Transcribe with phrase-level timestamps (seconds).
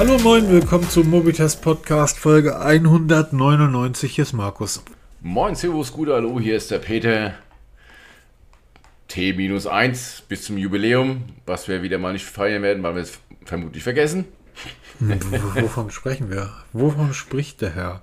[0.00, 4.14] Hallo moin, willkommen zum Mobitest Podcast Folge 199.
[4.14, 4.82] Hier ist Markus.
[5.20, 7.34] Moin, Servus, gut, hallo, hier ist der Peter.
[9.08, 13.82] T-1 bis zum Jubiläum, was wir wieder mal nicht feiern werden, weil wir es vermutlich
[13.82, 14.24] vergessen.
[15.00, 16.48] Wovon sprechen wir?
[16.72, 18.02] Wovon spricht der Herr?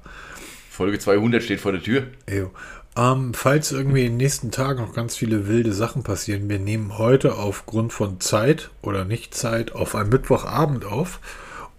[0.70, 2.04] Folge 200 steht vor der Tür.
[2.27, 2.52] Ejo.
[2.95, 7.00] Ähm, falls irgendwie in den nächsten Tagen noch ganz viele wilde Sachen passieren, wir nehmen
[7.00, 11.20] heute aufgrund von Zeit oder nicht Zeit auf einen Mittwochabend auf.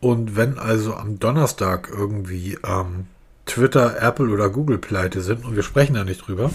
[0.01, 3.07] Und wenn also am Donnerstag irgendwie ähm,
[3.47, 6.51] Twitter, Apple oder Google pleite sind und wir sprechen da nicht drüber,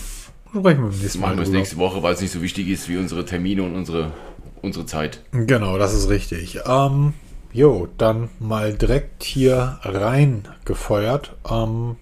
[0.49, 1.27] sprechen wir beim nächsten Mal.
[1.27, 3.75] Machen wir es nächste Woche, weil es nicht so wichtig ist wie unsere Termine und
[3.75, 4.11] unsere,
[4.61, 5.21] unsere Zeit.
[5.31, 6.59] Genau, das ist richtig.
[6.65, 7.13] Ähm,
[7.51, 11.35] jo, dann mal direkt hier rein gefeuert.
[11.49, 11.97] Ähm,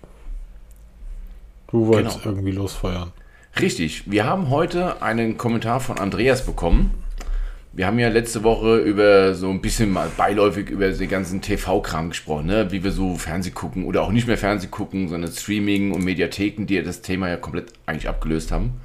[1.71, 2.35] du wolltest genau.
[2.35, 3.11] irgendwie losfeuern.
[3.59, 4.09] Richtig.
[4.09, 6.91] Wir haben heute einen Kommentar von Andreas bekommen.
[7.73, 12.09] Wir haben ja letzte Woche über so ein bisschen mal beiläufig über den ganzen TV-Kram
[12.09, 12.69] gesprochen, ne?
[12.69, 16.65] wie wir so Fernseh gucken oder auch nicht mehr Fernseh gucken, sondern Streaming und Mediatheken,
[16.65, 18.81] die ja das Thema ja komplett eigentlich abgelöst haben.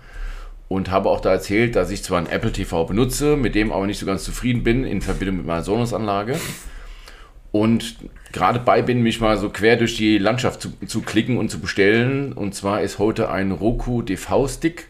[0.69, 3.87] Und habe auch da erzählt, dass ich zwar ein Apple TV benutze, mit dem aber
[3.87, 6.39] nicht so ganz zufrieden bin in Verbindung mit meiner Sonos-Anlage.
[7.51, 7.97] Und
[8.33, 11.59] gerade bei bin, mich mal so quer durch die Landschaft zu, zu klicken und zu
[11.59, 12.33] bestellen.
[12.33, 14.89] Und zwar ist heute ein Roku DV-Stick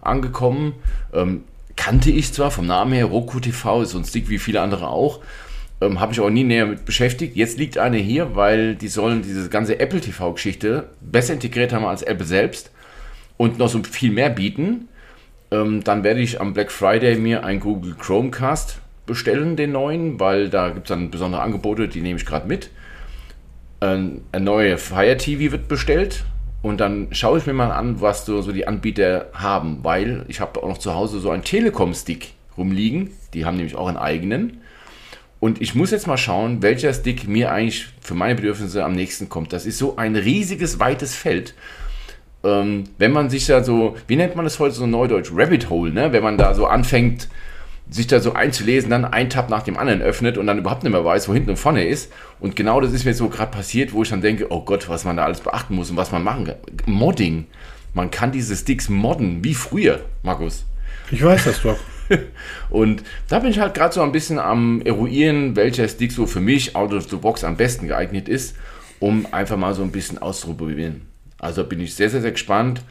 [0.00, 0.74] angekommen.
[1.12, 1.44] Ähm,
[1.76, 4.88] kannte ich zwar vom Namen her, Roku TV ist so ein Stick wie viele andere
[4.88, 5.20] auch.
[5.80, 7.36] Ähm, Habe ich auch nie näher mit beschäftigt.
[7.36, 12.02] Jetzt liegt eine hier, weil die sollen diese ganze Apple TV-Geschichte besser integriert haben als
[12.02, 12.70] Apple selbst
[13.36, 14.88] und noch so viel mehr bieten.
[15.50, 20.48] Ähm, dann werde ich am Black Friday mir ein Google Chromecast bestellen, den neuen, weil
[20.48, 22.70] da gibt es dann besondere Angebote, die nehme ich gerade mit.
[23.80, 26.24] Ähm, ein neuer Fire TV wird bestellt,
[26.66, 30.40] und dann schaue ich mir mal an, was so, so die Anbieter haben, weil ich
[30.40, 33.12] habe auch noch zu Hause so einen Telekom-Stick rumliegen.
[33.34, 34.62] Die haben nämlich auch einen eigenen.
[35.38, 39.28] Und ich muss jetzt mal schauen, welcher Stick mir eigentlich für meine Bedürfnisse am nächsten
[39.28, 39.52] kommt.
[39.52, 41.54] Das ist so ein riesiges, weites Feld.
[42.42, 45.30] Ähm, wenn man sich da so, wie nennt man das heute so neudeutsch?
[45.32, 46.10] Rabbit Hole, ne?
[46.10, 47.28] Wenn man da so anfängt,
[47.88, 50.92] sich da so einzulesen, dann ein Tab nach dem anderen öffnet und dann überhaupt nicht
[50.92, 52.12] mehr weiß, wo hinten und vorne ist.
[52.40, 55.04] Und genau das ist mir so gerade passiert, wo ich dann denke, oh Gott, was
[55.04, 56.56] man da alles beachten muss und was man machen kann.
[56.86, 57.46] Modding.
[57.94, 60.66] Man kann diese Sticks modden, wie früher, Markus.
[61.10, 61.78] Ich weiß das doch.
[62.70, 66.40] und da bin ich halt gerade so ein bisschen am eruieren, welcher Stick so für
[66.40, 68.56] mich out of the box am besten geeignet ist,
[68.98, 71.02] um einfach mal so ein bisschen auszuprobieren.
[71.38, 72.82] Also bin ich sehr, sehr, sehr gespannt.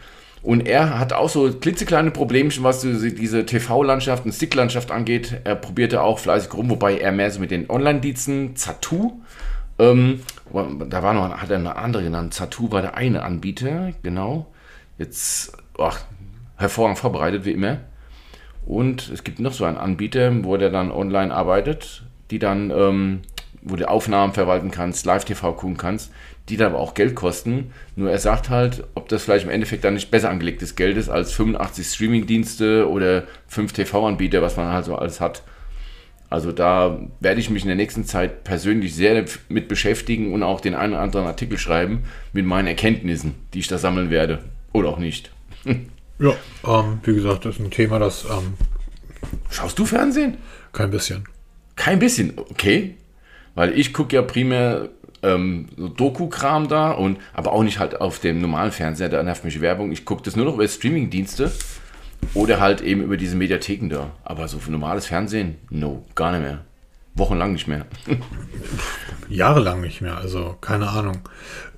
[0.45, 5.41] Und er hat auch so klitzekleine Problemchen, was diese TV-Landschaft und Stick-Landschaft angeht.
[5.43, 9.13] Er probierte auch fleißig rum, wobei er mehr so mit den Online-Diensten Zatu.
[9.79, 10.19] Ähm,
[10.53, 12.35] da war noch, hat er eine andere genannt.
[12.35, 14.45] Zatu war der eine Anbieter, genau.
[14.99, 16.01] Jetzt, ach,
[16.57, 17.79] hervorragend vorbereitet, wie immer.
[18.67, 23.21] Und es gibt noch so einen Anbieter, wo der dann online arbeitet, die dann, ähm,
[23.63, 26.11] wo du Aufnahmen verwalten kannst, Live-TV gucken kannst
[26.49, 27.71] die dann aber auch Geld kosten.
[27.95, 31.09] Nur er sagt halt, ob das vielleicht im Endeffekt dann nicht besser angelegtes Geld ist
[31.09, 35.43] als 85 Streaming-Dienste oder 5 TV-Anbieter, was man halt so alles hat.
[36.29, 40.59] Also da werde ich mich in der nächsten Zeit persönlich sehr mit beschäftigen und auch
[40.59, 44.39] den einen oder anderen Artikel schreiben mit meinen Erkenntnissen, die ich da sammeln werde.
[44.73, 45.31] Oder auch nicht.
[46.19, 46.33] ja,
[46.65, 48.25] ähm, wie gesagt, das ist ein Thema, das...
[48.25, 48.55] Ähm,
[49.49, 50.37] Schaust du Fernsehen?
[50.73, 51.23] Kein bisschen.
[51.75, 52.95] Kein bisschen, okay.
[53.55, 54.89] Weil ich gucke ja primär
[55.25, 59.43] ähm, so Doku-Kram da und aber auch nicht halt auf dem normalen Fernseher, da nervt
[59.43, 59.91] mich Werbung.
[59.91, 61.51] Ich gucke das nur noch über Streaming-Dienste
[62.33, 64.11] oder halt eben über diese Mediatheken da.
[64.23, 66.59] Aber so für normales Fernsehen, no, gar nicht mehr.
[67.15, 67.85] Wochenlang nicht mehr.
[69.29, 71.19] Jahrelang nicht mehr, also keine Ahnung.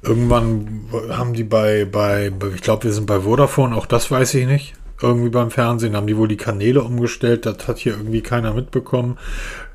[0.01, 4.47] Irgendwann haben die bei, bei ich glaube, wir sind bei Vodafone, auch das weiß ich
[4.47, 8.53] nicht irgendwie beim Fernsehen, haben die wohl die Kanäle umgestellt, das hat hier irgendwie keiner
[8.53, 9.17] mitbekommen.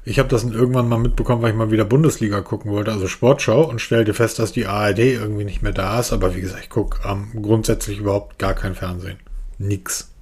[0.05, 3.63] Ich habe das irgendwann mal mitbekommen, weil ich mal wieder Bundesliga gucken wollte, also Sportschau,
[3.63, 6.13] und stellte fest, dass die ARD irgendwie nicht mehr da ist.
[6.13, 9.19] Aber wie gesagt, ich gucke ähm, grundsätzlich überhaupt gar kein Fernsehen.
[9.59, 10.13] Nix.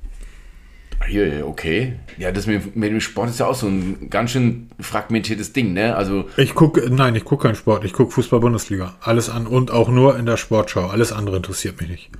[1.43, 1.95] Okay.
[2.19, 5.73] Ja, das mit, mit, dem Sport ist ja auch so ein ganz schön fragmentiertes Ding,
[5.73, 5.97] ne?
[5.97, 7.85] Also ich gucke, nein, ich gucke keinen Sport.
[7.85, 8.97] Ich gucke Fußball-Bundesliga.
[9.01, 10.89] Alles an und auch nur in der Sportschau.
[10.89, 12.11] Alles andere interessiert mich nicht.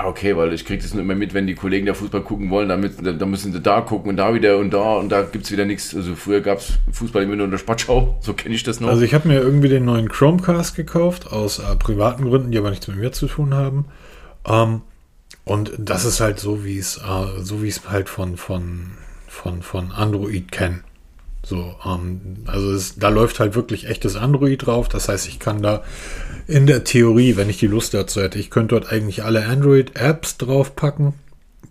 [0.00, 2.48] Ah, okay, weil ich kriege das nur immer mit, wenn die Kollegen da Fußball gucken
[2.48, 5.44] wollen, damit, dann müssen sie da gucken und da wieder und da und da gibt
[5.44, 5.94] es wieder nichts.
[5.94, 8.88] Also früher gab es Fußball immer nur in der Sportschau, so kenne ich das noch.
[8.88, 12.70] Also ich habe mir irgendwie den neuen Chromecast gekauft, aus äh, privaten Gründen, die aber
[12.70, 13.86] nichts mit mir zu tun haben.
[14.46, 14.80] Ähm,
[15.44, 18.92] und das ist halt so, wie es, äh, so wie es halt von, von,
[19.28, 20.80] von, von Android kenne.
[21.42, 24.88] So, ähm, also es, da läuft halt wirklich echtes Android drauf.
[24.88, 25.82] Das heißt, ich kann da
[26.46, 30.36] in der Theorie, wenn ich die Lust dazu hätte, ich könnte dort eigentlich alle Android-Apps
[30.38, 31.14] draufpacken.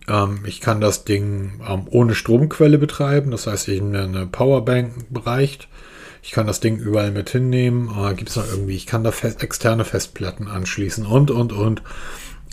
[0.07, 3.31] Ähm, ich kann das Ding ähm, ohne Stromquelle betreiben.
[3.31, 5.67] Das heißt, ich eine Powerbank reicht.
[6.21, 7.89] Ich kann das Ding überall mit hinnehmen.
[7.97, 11.81] Äh, Gibt es noch irgendwie, ich kann da fest, externe Festplatten anschließen und, und, und.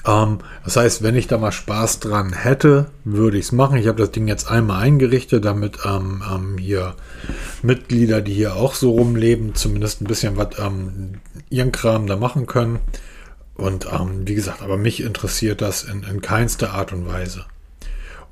[0.07, 3.79] Ähm, das heißt, wenn ich da mal Spaß dran hätte, würde ich es machen.
[3.79, 6.95] Ich habe das Ding jetzt einmal eingerichtet, damit ähm, ähm, hier
[7.63, 11.21] Mitglieder, die hier auch so rumleben, zumindest ein bisschen was ähm,
[11.51, 12.79] ihren Kram da machen können.
[13.55, 17.47] Und ähm, wie gesagt, aber mich interessiert das in, in keinster Art und Weise.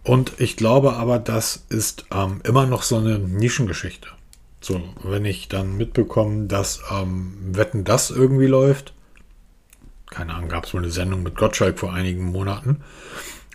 [0.03, 4.09] Und ich glaube aber, das ist ähm, immer noch so eine Nischengeschichte.
[4.61, 8.94] So, wenn ich dann mitbekomme, dass ähm, Wetten das irgendwie läuft,
[10.15, 12.81] keine Ahnung, gab es wohl eine Sendung mit Gottschalk vor einigen Monaten.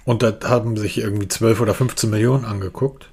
[0.06, 3.10] Und da haben sich irgendwie 12 oder 15 Millionen angeguckt.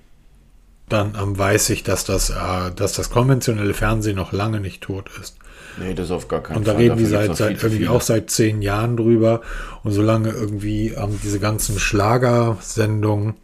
[0.89, 5.11] Dann ähm, weiß ich, dass das, äh, dass das konventionelle Fernsehen noch lange nicht tot
[5.21, 5.37] ist.
[5.79, 6.59] Nee, das auf gar keinen Fall.
[6.59, 6.83] Und da Fall.
[6.83, 9.43] reden die seit, seit irgendwie auch seit zehn Jahren drüber.
[9.83, 13.35] Und solange irgendwie ähm, diese ganzen Schlagersendungen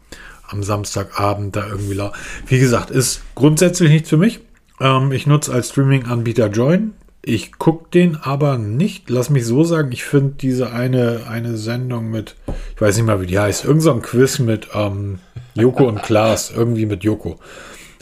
[0.47, 1.99] am Samstagabend da irgendwie
[2.47, 4.39] Wie gesagt, ist grundsätzlich nichts für mich.
[4.79, 6.93] Ähm, ich nutze als Streaming-Anbieter Join.
[7.25, 9.09] Ich gucke den aber nicht.
[9.09, 12.35] Lass mich so sagen, ich finde diese eine, eine Sendung mit,
[12.75, 15.19] ich weiß nicht mal, wie die heißt, irgend so Quiz mit ähm,
[15.55, 17.39] Joko und Klaas, irgendwie mit Joko.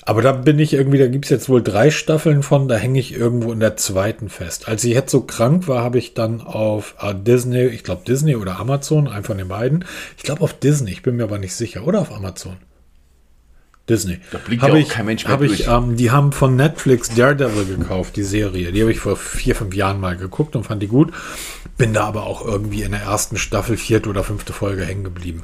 [0.03, 2.99] Aber da bin ich irgendwie, da gibt es jetzt wohl drei Staffeln von, da hänge
[2.99, 4.67] ich irgendwo in der zweiten fest.
[4.67, 8.35] Als ich jetzt so krank war, habe ich dann auf äh, Disney, ich glaube Disney
[8.35, 9.85] oder Amazon, einen von den beiden.
[10.17, 11.85] Ich glaube auf Disney, ich bin mir aber nicht sicher.
[11.85, 12.57] Oder auf Amazon.
[13.91, 14.19] Disney.
[14.31, 15.59] Da blickt ja auch ich, kein Mensch mehr durch.
[15.59, 18.71] Ich, ähm, die haben von Netflix Daredevil gekauft, die Serie.
[18.71, 21.11] Die habe ich vor vier, fünf Jahren mal geguckt und fand die gut.
[21.77, 25.43] Bin da aber auch irgendwie in der ersten Staffel, vierte oder fünfte Folge hängen geblieben.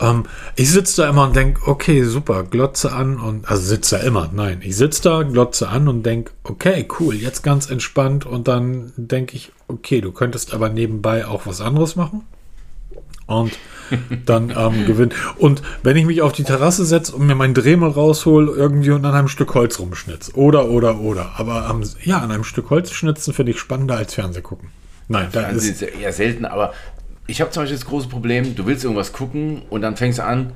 [0.00, 0.24] Ähm,
[0.56, 4.30] ich sitze da immer und denke, okay, super, glotze an und, also sitze da immer,
[4.32, 8.92] nein, ich sitze da, glotze an und denke, okay, cool, jetzt ganz entspannt und dann
[8.96, 12.22] denke ich, okay, du könntest aber nebenbei auch was anderes machen.
[13.26, 13.52] Und
[14.26, 15.14] dann ähm, gewinnt.
[15.38, 19.04] Und wenn ich mich auf die Terrasse setze und mir meinen Dremel raushol irgendwie und
[19.04, 20.32] an einem Stück Holz rumschnitz.
[20.34, 21.32] Oder, oder, oder.
[21.36, 24.70] Aber ähm, ja, an einem Stück Holz schnitzen finde ich spannender als Fernseh gucken.
[25.08, 26.72] Nein, da ist, ist eher selten, aber
[27.26, 30.24] ich habe zum Beispiel das große Problem, du willst irgendwas gucken und dann fängst du
[30.24, 30.52] an,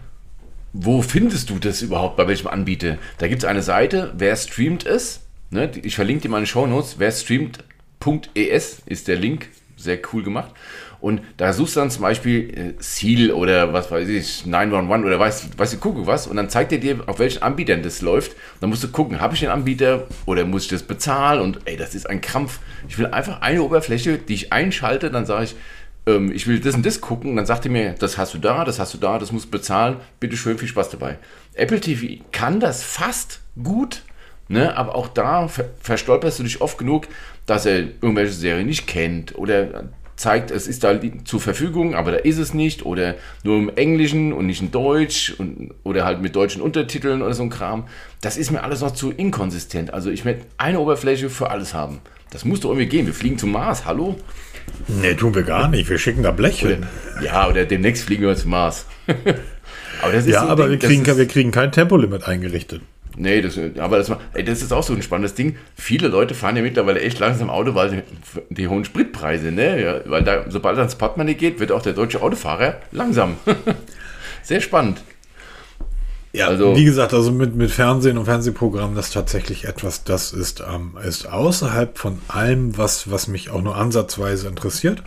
[0.72, 2.98] wo findest du das überhaupt, bei welchem Anbieter?
[3.18, 5.20] Da gibt es eine Seite, wer streamt es.
[5.50, 5.70] Ne?
[5.82, 10.52] Ich verlinke dir meine Shownotes, wer streamt.es ist der Link, sehr cool gemacht.
[11.00, 15.18] Und da suchst du dann zum Beispiel äh, Seal oder was weiß ich, 911 oder
[15.18, 18.32] weißt, weißt du, gucke was und dann zeigt er dir, auf welchen Anbietern das läuft.
[18.32, 21.40] Und dann musst du gucken, habe ich den Anbieter oder muss ich das bezahlen?
[21.40, 22.58] Und ey, das ist ein Krampf.
[22.88, 25.56] Ich will einfach eine Oberfläche, die ich einschalte, dann sage ich,
[26.06, 27.30] ähm, ich will das und das gucken.
[27.30, 29.46] Und dann sagt er mir, das hast du da, das hast du da, das musst
[29.46, 29.98] du bezahlen.
[30.18, 31.18] Bitte schön, viel Spaß dabei.
[31.54, 34.02] Apple TV kann das fast gut,
[34.48, 34.76] ne?
[34.76, 37.06] aber auch da ver verstolperst du dich oft genug,
[37.46, 39.84] dass er irgendwelche Serien nicht kennt oder
[40.18, 44.32] zeigt, es ist da zur Verfügung, aber da ist es nicht oder nur im Englischen
[44.32, 47.84] und nicht in Deutsch und, oder halt mit deutschen Untertiteln oder so ein Kram.
[48.20, 49.94] Das ist mir alles noch zu inkonsistent.
[49.94, 52.00] Also ich möchte eine Oberfläche für alles haben.
[52.30, 53.06] Das muss doch irgendwie gehen.
[53.06, 54.16] Wir fliegen zum Mars, hallo?
[54.88, 55.88] Nee, tun wir gar nicht.
[55.88, 56.84] Wir schicken da Blech hin.
[57.22, 58.86] Ja, oder demnächst fliegen wir zum Mars.
[60.02, 62.82] aber ja, so aber Ding, wir, kriegen, wir kriegen kein Tempolimit eingerichtet.
[63.18, 65.56] Nee, das, aber das, ey, das ist auch so ein spannendes Ding.
[65.74, 68.02] Viele Leute fahren ja mittlerweile echt langsam Auto, weil die,
[68.54, 69.82] die hohen Spritpreise, ne?
[69.82, 73.36] Ja, weil da, sobald ans Portemonnaie geht, wird auch der deutsche Autofahrer langsam.
[74.42, 75.02] Sehr spannend.
[76.32, 80.32] Ja, also, wie gesagt, also mit, mit Fernsehen und Fernsehprogrammen, das ist tatsächlich etwas, das
[80.32, 85.02] ist, ähm, ist außerhalb von allem, was, was mich auch nur ansatzweise interessiert.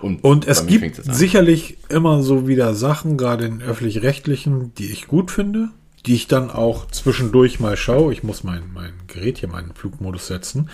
[0.00, 5.30] Und, und es gibt sicherlich immer so wieder Sachen, gerade in öffentlich-rechtlichen, die ich gut
[5.30, 5.70] finde
[6.06, 8.12] die ich dann auch zwischendurch mal schaue.
[8.12, 10.68] Ich muss mein, mein Gerät hier, meinen Flugmodus setzen.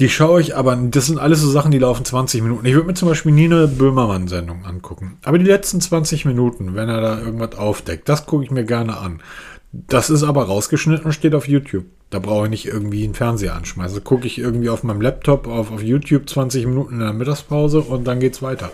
[0.00, 2.66] Die schaue ich, aber das sind alles so Sachen, die laufen 20 Minuten.
[2.66, 5.18] Ich würde mir zum Beispiel nie eine Böhmermann-Sendung angucken.
[5.22, 8.96] Aber die letzten 20 Minuten, wenn er da irgendwas aufdeckt, das gucke ich mir gerne
[8.96, 9.22] an.
[9.70, 11.84] Das ist aber rausgeschnitten und steht auf YouTube.
[12.10, 13.94] Da brauche ich nicht irgendwie einen Fernseher anschmeißen.
[13.96, 17.80] Also gucke ich irgendwie auf meinem Laptop auf, auf YouTube 20 Minuten in der Mittagspause
[17.80, 18.70] und dann geht's weiter.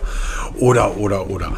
[0.57, 1.55] Oder, oder, oder.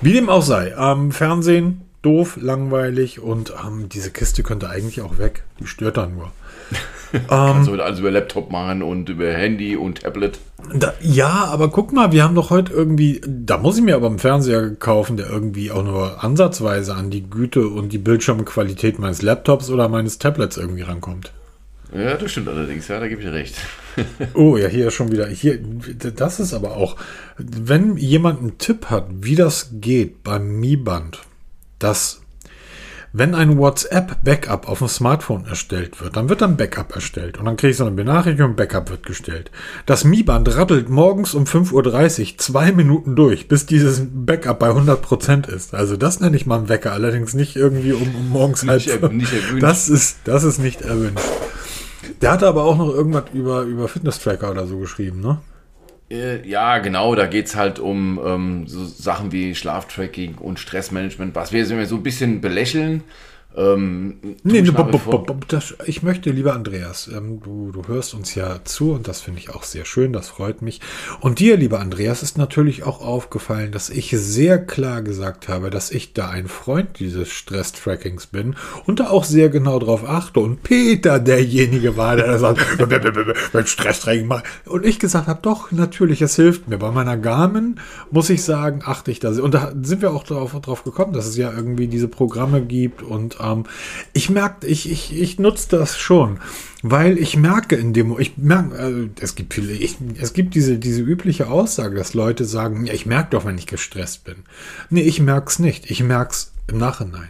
[0.00, 5.18] Wie dem auch sei, ähm, Fernsehen doof, langweilig und ähm, diese Kiste könnte eigentlich auch
[5.18, 5.44] weg.
[5.58, 6.32] Die stört dann nur.
[7.28, 10.38] Kannst du also über Laptop machen und über Handy und Tablet.
[10.72, 14.06] Da, ja, aber guck mal, wir haben doch heute irgendwie, da muss ich mir aber
[14.06, 19.22] einen Fernseher kaufen, der irgendwie auch nur ansatzweise an die Güte und die Bildschirmqualität meines
[19.22, 21.32] Laptops oder meines Tablets irgendwie rankommt.
[21.92, 23.56] Ja, das stimmt allerdings, ja, da gebe ich dir recht.
[24.34, 25.26] oh, ja, hier schon wieder.
[25.26, 25.58] Hier,
[26.14, 26.96] das ist aber auch,
[27.36, 31.22] wenn jemand einen Tipp hat, wie das geht beim Mi-Band,
[31.80, 32.20] dass
[33.12, 37.56] wenn ein WhatsApp-Backup auf dem Smartphone erstellt wird, dann wird ein Backup erstellt und dann
[37.56, 39.50] kriege ich so eine Benachrichtigung, Backup wird gestellt.
[39.84, 41.72] Das Mi-Band rattelt morgens um 5.30
[42.32, 45.74] Uhr zwei Minuten durch, bis dieses Backup bei 100% ist.
[45.74, 48.86] Also das nenne ich mal einen Wecker, allerdings nicht irgendwie um, um morgens halb.
[48.86, 49.62] Nicht, nicht erwünscht.
[49.62, 51.24] Das ist, das ist nicht erwünscht.
[52.22, 55.38] Der hatte aber auch noch irgendwas über, über Fitness-Tracker oder so geschrieben, ne?
[56.10, 61.34] Äh, ja, genau, da geht es halt um ähm, so Sachen wie Schlaftracking und Stressmanagement,
[61.34, 63.04] was wir so ein bisschen belächeln.
[63.56, 68.92] Ähm, nee, bob, das, ich möchte, lieber Andreas, ähm, du, du hörst uns ja zu
[68.92, 70.80] und das finde ich auch sehr schön, das freut mich.
[71.20, 75.90] Und dir, lieber Andreas, ist natürlich auch aufgefallen, dass ich sehr klar gesagt habe, dass
[75.90, 78.54] ich da ein Freund dieses Stress-Trackings bin
[78.86, 80.38] und da auch sehr genau drauf achte.
[80.38, 82.60] Und Peter derjenige war, der sagt,
[83.52, 84.44] wenn Stress-Tracking macht.
[84.64, 86.78] Und ich gesagt habe, doch, natürlich, es hilft mir.
[86.78, 87.80] Bei meiner Garmin
[88.12, 89.30] muss ich sagen, achte ich da.
[89.30, 93.02] Und da sind wir auch drauf, drauf gekommen, dass es ja irgendwie diese Programme gibt
[93.02, 93.64] und ähm,
[94.12, 96.40] ich merke, ich, ich, ich nutze das schon,
[96.82, 100.78] weil ich merke in dem, ich merke, äh, es gibt viele, ich, es gibt diese,
[100.78, 104.36] diese übliche Aussage, dass Leute sagen, ja, ich merke doch, wenn ich gestresst bin.
[104.88, 105.90] Nee, ich merke es nicht.
[105.90, 107.28] Ich merke es im Nachhinein.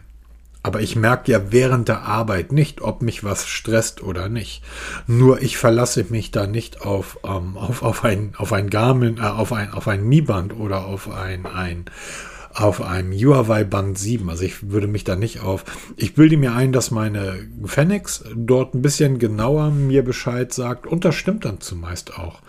[0.63, 4.63] Aber ich merke ja während der Arbeit nicht, ob mich was stresst oder nicht.
[5.07, 9.23] Nur ich verlasse mich da nicht auf, ähm, auf, auf ein, auf ein Garmin, äh,
[9.23, 11.87] auf ein, auf ein Mi-Band oder auf ein, ein
[12.55, 14.29] auf einem Huawei Band 7.
[14.29, 15.65] Also ich würde mich da nicht auf.
[15.97, 21.05] Ich bilde mir ein, dass meine Phoenix dort ein bisschen genauer mir Bescheid sagt und
[21.05, 22.41] das stimmt dann zumeist auch.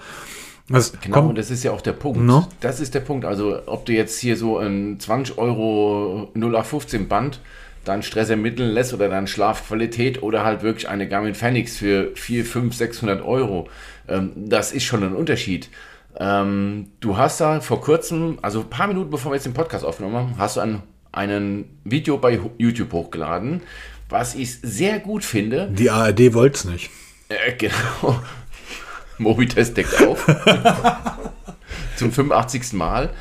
[0.69, 2.19] Das genau, kommt, und das ist ja auch der Punkt.
[2.19, 2.47] No?
[2.61, 3.25] Das ist der Punkt.
[3.25, 7.39] Also, ob du jetzt hier so ein 20 Euro 0815 Band
[7.83, 12.45] dann Stress ermitteln lässt oder dann Schlafqualität oder halt wirklich eine Garmin Phoenix für 4,
[12.45, 13.69] 5, 600 Euro,
[14.07, 15.69] ähm, das ist schon ein Unterschied.
[16.17, 19.85] Ähm, du hast da vor kurzem, also ein paar Minuten bevor wir jetzt den Podcast
[19.85, 23.61] aufgenommen haben, hast du ein, einen Video bei YouTube hochgeladen,
[24.09, 25.69] was ich sehr gut finde.
[25.71, 26.89] Die ARD wollte es nicht.
[27.29, 28.19] Äh, genau.
[29.17, 30.25] Mobitest deckt auf.
[31.95, 32.73] Zum 85.
[32.73, 33.11] Mal.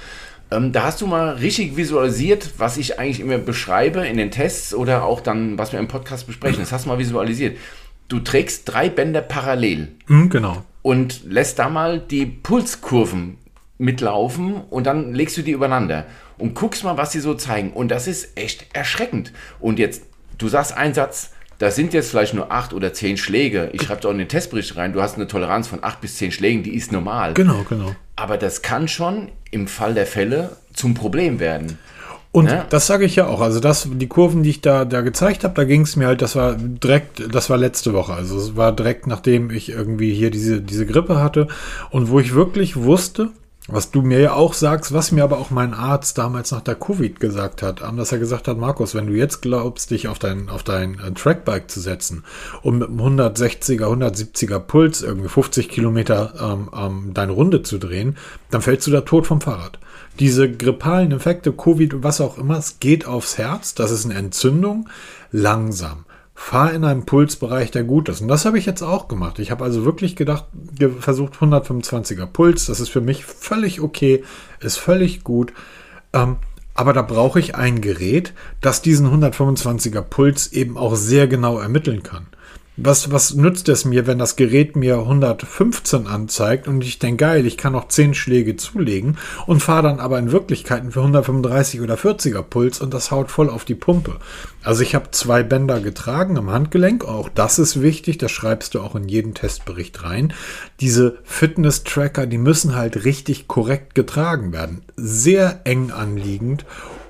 [0.50, 4.75] Ähm, da hast du mal richtig visualisiert, was ich eigentlich immer beschreibe in den Tests
[4.75, 6.61] oder auch dann, was wir im Podcast besprechen.
[6.61, 7.59] Das hast du mal visualisiert.
[8.09, 9.92] Du trägst drei Bänder parallel.
[10.09, 13.38] Mhm, genau und lässt da mal die Pulskurven
[13.78, 16.06] mitlaufen und dann legst du die übereinander
[16.38, 17.72] und guckst mal, was sie so zeigen.
[17.72, 19.32] Und das ist echt erschreckend.
[19.58, 20.02] Und jetzt,
[20.38, 23.68] du sagst einen Satz, das sind jetzt vielleicht nur acht oder zehn Schläge.
[23.75, 26.32] Ich schreibe auch in den Testbericht rein, du hast eine Toleranz von acht bis zehn
[26.32, 27.34] Schlägen, die ist normal.
[27.34, 27.94] Genau, genau.
[28.16, 31.78] Aber das kann schon im Fall der Fälle zum Problem werden.
[32.32, 32.64] Und ja.
[32.68, 33.40] das sage ich ja auch.
[33.40, 36.22] Also das, die Kurven, die ich da, da gezeigt habe, da ging es mir halt,
[36.22, 38.14] das war direkt, das war letzte Woche.
[38.14, 41.49] Also es war direkt nachdem ich irgendwie hier diese, diese Grippe hatte
[41.90, 43.30] und wo ich wirklich wusste,
[43.66, 46.75] was du mir ja auch sagst, was mir aber auch mein Arzt damals nach der
[46.75, 50.49] Covid gesagt hat, dass er gesagt hat, Markus, wenn du jetzt glaubst, dich auf dein,
[50.49, 52.25] auf dein äh, Trackbike zu setzen,
[52.62, 58.16] um mit einem 160er, 170er Puls irgendwie 50 Kilometer ähm, ähm, deine Runde zu drehen,
[58.50, 59.78] dann fällst du da tot vom Fahrrad
[60.21, 64.89] diese grippalen Effekte, Covid, was auch immer, es geht aufs Herz, das ist eine Entzündung,
[65.33, 66.05] langsam.
[66.35, 68.23] Fahr in einem Pulsbereich, der gut ist.
[68.23, 69.39] Und das habe ich jetzt auch gemacht.
[69.39, 70.47] Ich habe also wirklich gedacht,
[71.00, 74.25] versucht 125er Puls, das ist für mich völlig okay,
[74.61, 75.53] ist völlig gut.
[76.12, 76.37] Ähm,
[76.75, 82.03] aber da brauche ich ein Gerät, das diesen 125er Puls eben auch sehr genau ermitteln
[82.03, 82.27] kann
[82.82, 87.46] was, was nützt es mir, wenn das Gerät mir 115 anzeigt und ich denke, geil,
[87.46, 91.94] ich kann noch 10 Schläge zulegen und fahre dann aber in Wirklichkeiten für 135 oder
[91.94, 94.16] 40er Puls und das haut voll auf die Pumpe.
[94.62, 98.80] Also ich habe zwei Bänder getragen am Handgelenk, auch das ist wichtig, das schreibst du
[98.80, 100.32] auch in jeden Testbericht rein.
[100.80, 104.82] Diese Fitness-Tracker, die müssen halt richtig korrekt getragen werden.
[104.96, 106.64] Sehr eng anliegend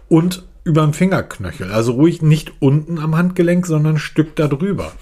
[0.08, 1.70] und über den Fingerknöchel.
[1.72, 4.92] Also ruhig nicht unten am Handgelenk, sondern ein Stück darüber.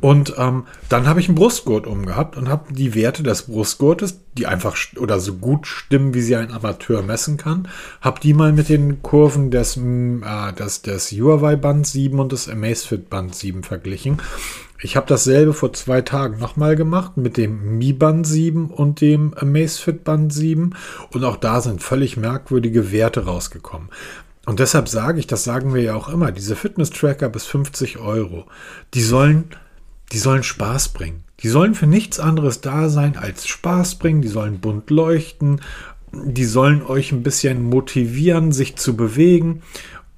[0.00, 4.46] Und ähm, dann habe ich einen Brustgurt umgehabt und habe die Werte des Brustgurtes, die
[4.46, 7.68] einfach oder so gut stimmen, wie sie ein Amateur messen kann,
[8.00, 12.48] habe die mal mit den Kurven des, äh, des, des Huawei Band 7 und des
[12.48, 14.22] Amazfit Band 7 verglichen.
[14.80, 19.34] Ich habe dasselbe vor zwei Tagen nochmal gemacht mit dem Mi Band 7 und dem
[19.34, 20.76] Amazfit Band 7
[21.10, 23.88] und auch da sind völlig merkwürdige Werte rausgekommen.
[24.46, 28.46] Und deshalb sage ich, das sagen wir ja auch immer, diese Fitness-Tracker bis 50 Euro,
[28.94, 29.50] die sollen
[30.12, 31.24] die sollen Spaß bringen.
[31.40, 34.22] Die sollen für nichts anderes da sein als Spaß bringen.
[34.22, 35.60] Die sollen bunt leuchten.
[36.12, 39.62] Die sollen euch ein bisschen motivieren, sich zu bewegen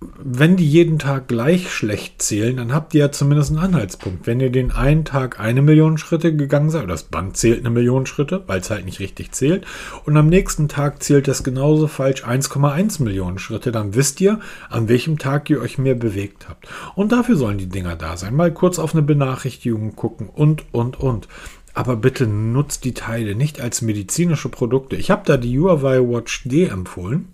[0.02, 4.26] wenn die jeden Tag gleich schlecht zählen, dann habt ihr ja zumindest einen Anhaltspunkt.
[4.26, 8.06] Wenn ihr den einen Tag eine Million Schritte gegangen seid, das Band zählt eine Million
[8.06, 9.66] Schritte, weil es halt nicht richtig zählt,
[10.06, 14.40] und am nächsten Tag zählt das genauso falsch 1,1 Millionen Schritte, dann wisst ihr,
[14.70, 16.66] an welchem Tag ihr euch mehr bewegt habt.
[16.94, 18.34] Und dafür sollen die Dinger da sein.
[18.34, 21.28] Mal kurz auf eine Benachrichtigung gucken und, und, und.
[21.74, 24.96] Aber bitte nutzt die Teile nicht als medizinische Produkte.
[24.96, 27.28] Ich habe da die Huawei Watch D empfohlen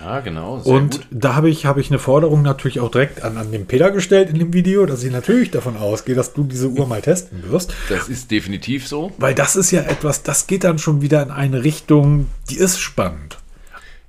[0.00, 0.56] Ja, genau.
[0.64, 1.06] Und gut.
[1.10, 4.30] da habe ich, habe ich eine Forderung natürlich auch direkt an, an den Peter gestellt
[4.30, 7.74] in dem Video, dass ich natürlich davon ausgehe, dass du diese Uhr mal testen wirst.
[7.88, 9.12] Das ist definitiv so.
[9.18, 12.78] Weil das ist ja etwas, das geht dann schon wieder in eine Richtung, die ist
[12.80, 13.38] spannend.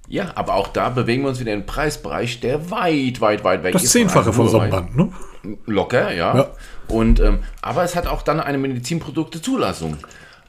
[0.07, 3.63] Ja, aber auch da bewegen wir uns wieder in einen Preisbereich, der weit, weit, weit
[3.63, 3.91] weg Das ist.
[3.91, 4.71] Zehnfache von so einem.
[4.71, 5.11] Band, ne?
[5.65, 6.35] Locker, ja.
[6.35, 6.51] Ja.
[6.87, 9.97] Und, ähm, aber es hat auch dann eine Medizinprodukte-Zulassung.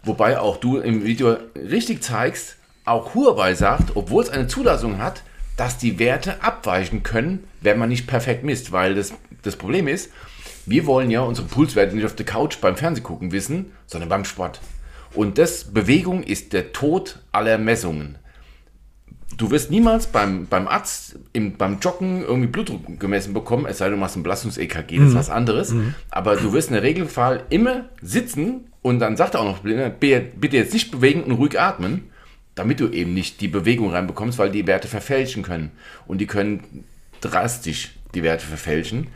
[0.02, 5.22] Wobei auch du im Video richtig zeigst, auch Huawei sagt, obwohl es eine Zulassung hat,
[5.56, 8.72] dass die Werte abweichen können, wenn man nicht perfekt misst.
[8.72, 9.12] Weil das,
[9.42, 10.10] das Problem ist,
[10.64, 14.60] wir wollen ja unsere Pulswerte nicht auf der Couch beim Fernsehgucken wissen, sondern beim Sport.
[15.14, 18.18] Und das Bewegung ist der Tod aller Messungen.
[19.36, 23.86] Du wirst niemals beim, beim Arzt im, beim Joggen irgendwie Blutdruck gemessen bekommen, es sei
[23.86, 25.74] denn, du machst ein Belastungs-EKG, das ist was anderes.
[26.10, 30.56] Aber du wirst in der Regelfall immer sitzen und dann sagt er auch noch, bitte
[30.56, 32.10] jetzt nicht bewegen und ruhig atmen,
[32.56, 35.70] damit du eben nicht die Bewegung reinbekommst, weil die Werte verfälschen können.
[36.06, 36.84] Und die können
[37.20, 39.08] drastisch die Werte verfälschen.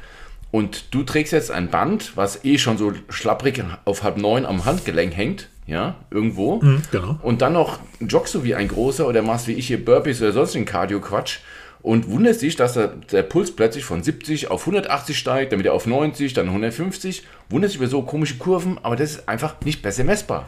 [0.53, 4.65] Und du trägst jetzt ein Band, was eh schon so schlapprig auf halb neun am
[4.65, 6.61] Handgelenk hängt, ja, irgendwo.
[6.91, 7.19] genau.
[7.23, 10.33] Und dann noch joggst du wie ein großer oder machst wie ich hier Burpees oder
[10.33, 11.39] sonstigen Cardio-Quatsch
[11.83, 15.73] und wunderst dich, dass der, der Puls plötzlich von 70 auf 180 steigt, dann wieder
[15.73, 17.25] auf 90, dann 150.
[17.49, 20.47] Wunderst dich über so komische Kurven, aber das ist einfach nicht besser messbar.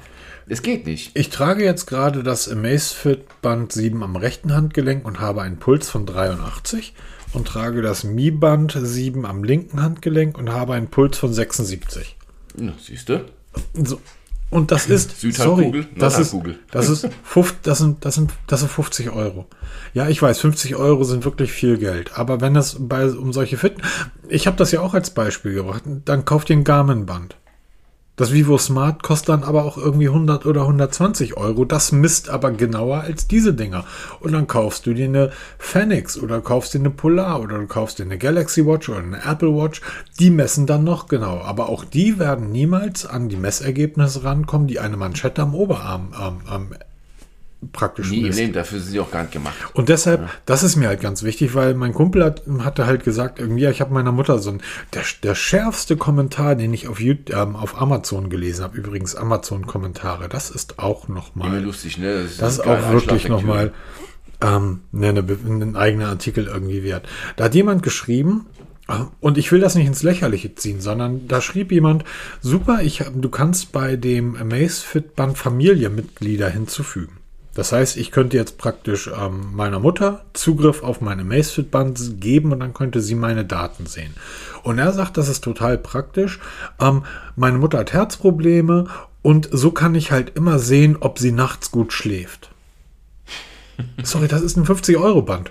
[0.49, 1.13] Es geht nicht.
[1.15, 5.89] Ich trage jetzt gerade das Amazfit Band 7 am rechten Handgelenk und habe einen Puls
[5.89, 6.95] von 83
[7.33, 12.17] und trage das Mi Band 7 am linken Handgelenk und habe einen Puls von 76.
[12.57, 13.25] Na, siehst du?
[13.75, 14.01] So.
[14.51, 16.37] Und das ist, sorry, das ist,
[16.71, 19.47] das ist, 50, das sind, das sind, das sind 50 Euro.
[19.95, 22.19] Ja, ich weiß, 50 Euro sind wirklich viel Geld.
[22.19, 23.77] Aber wenn es bei, um solche Fit,
[24.29, 27.37] ich habe das ja auch als Beispiel gebracht, dann kauft ihr ein Garmin-Band.
[28.23, 31.65] Das Vivo Smart kostet dann aber auch irgendwie 100 oder 120 Euro.
[31.65, 33.85] Das misst aber genauer als diese Dinger.
[34.21, 37.99] Und dann kaufst du dir eine Phoenix oder kaufst dir eine Polar oder du kaufst
[37.99, 39.81] dir eine Galaxy Watch oder eine Apple Watch.
[40.21, 41.47] Die messen dann noch genauer.
[41.47, 46.37] Aber auch die werden niemals an die Messergebnisse rankommen, die eine Manschette am Oberarm ähm,
[46.49, 46.67] ähm,
[47.71, 48.33] praktisch Nie im.
[48.33, 49.55] Leben, dafür sind sie auch gar nicht gemacht.
[49.75, 53.39] Und deshalb, das ist mir halt ganz wichtig, weil mein Kumpel hat, hatte halt gesagt,
[53.39, 54.63] irgendwie, ja, ich habe meiner Mutter so ein,
[54.95, 60.29] der, der schärfste Kommentar, den ich auf, YouTube, ähm, auf Amazon gelesen habe, übrigens Amazon-Kommentare,
[60.29, 62.25] das ist auch Immer nochmal, lustig, ne?
[62.39, 63.73] das ist eine geile auch wirklich nochmal
[64.41, 67.07] ähm, ne, eine, ein eigener Artikel irgendwie wert.
[67.37, 68.47] Da hat jemand geschrieben,
[68.89, 72.05] äh, und ich will das nicht ins Lächerliche ziehen, sondern da schrieb jemand,
[72.41, 77.19] super, ich, hab- du kannst bei dem Amazfit Band Familienmitglieder hinzufügen.
[77.55, 82.53] Das heißt, ich könnte jetzt praktisch ähm, meiner Mutter Zugriff auf meine Amazfit Band geben
[82.53, 84.15] und dann könnte sie meine Daten sehen.
[84.63, 86.41] Und er sagt, das ist total praktisch.
[86.81, 87.05] Ähm,
[87.37, 88.87] meine Mutter hat Herzprobleme
[89.21, 92.51] und so kann ich halt immer sehen, ob sie nachts gut schläft.
[94.03, 95.51] Sorry, das ist ein 50-Euro-Band.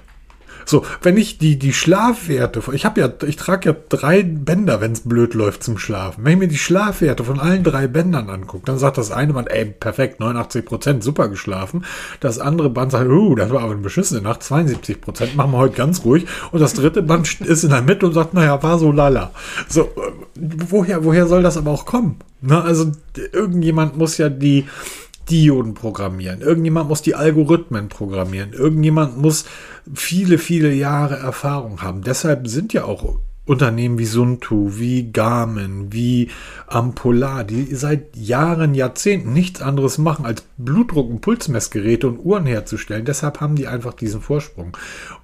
[0.72, 4.94] So, wenn ich die, die Schlafwerte, ich habe ja, ich trage ja drei Bänder, wenn
[4.94, 6.24] es blöd läuft zum Schlafen.
[6.24, 9.52] Wenn ich mir die Schlafwerte von allen drei Bändern angucke, dann sagt das eine Band,
[9.52, 11.84] ey, perfekt, 89 Prozent, super geschlafen.
[12.22, 15.58] Das andere Band sagt, uh, das war aber eine beschissene Nacht, 72 Prozent, machen wir
[15.58, 16.26] heute ganz ruhig.
[16.54, 19.32] Und das dritte Band ist in der Mitte und sagt, naja, war so lala.
[19.68, 22.16] So, äh, woher, woher soll das aber auch kommen?
[22.40, 22.94] Na, also,
[23.34, 24.68] irgendjemand muss ja die,
[25.30, 26.42] Dioden programmieren.
[26.42, 28.54] Irgendjemand muss die Algorithmen programmieren.
[28.54, 29.46] Irgendjemand muss
[29.94, 32.02] viele, viele Jahre Erfahrung haben.
[32.02, 36.30] Deshalb sind ja auch Unternehmen wie Suntu, wie Garmin, wie
[36.68, 43.06] Ampolar, die seit Jahren, Jahrzehnten nichts anderes machen, als Blutdruck- und Pulsmessgeräte und Uhren herzustellen.
[43.06, 44.78] Deshalb haben die einfach diesen Vorsprung.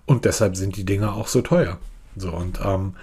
[0.06, 1.78] Und deshalb sind die Dinger auch so teuer.
[2.16, 2.94] So, und ähm,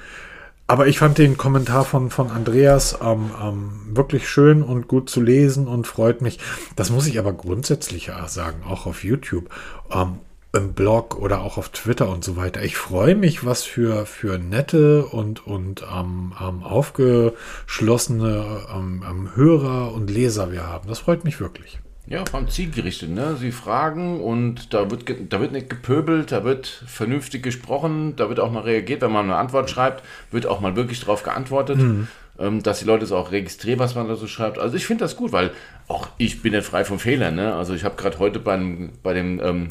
[0.67, 5.21] aber ich fand den Kommentar von, von Andreas ähm, ähm, wirklich schön und gut zu
[5.21, 6.39] lesen und freut mich.
[6.75, 9.51] Das muss ich aber grundsätzlich auch sagen, auch auf YouTube,
[9.93, 10.19] ähm,
[10.55, 12.63] im Blog oder auch auf Twitter und so weiter.
[12.63, 19.93] Ich freue mich, was für, für nette und, und ähm, ähm, aufgeschlossene ähm, ähm, Hörer
[19.93, 20.89] und Leser wir haben.
[20.89, 21.79] Das freut mich wirklich.
[22.07, 23.11] Ja, vor allem zielgerichtet.
[23.11, 23.37] Ne?
[23.41, 28.41] Sie fragen und da wird, da wird nicht gepöbelt, da wird vernünftig gesprochen, da wird
[28.41, 31.79] auch mal reagiert, wenn man eine Antwort schreibt, wird auch mal wirklich darauf geantwortet,
[32.39, 34.59] ähm, dass die Leute es auch registrieren, was man da so schreibt.
[34.59, 35.53] Also ich finde das gut, weil
[35.89, 37.35] auch ich bin nicht frei von Fehlern.
[37.35, 37.55] Ne?
[37.55, 39.69] Also ich habe gerade heute beim, bei, dem, ähm,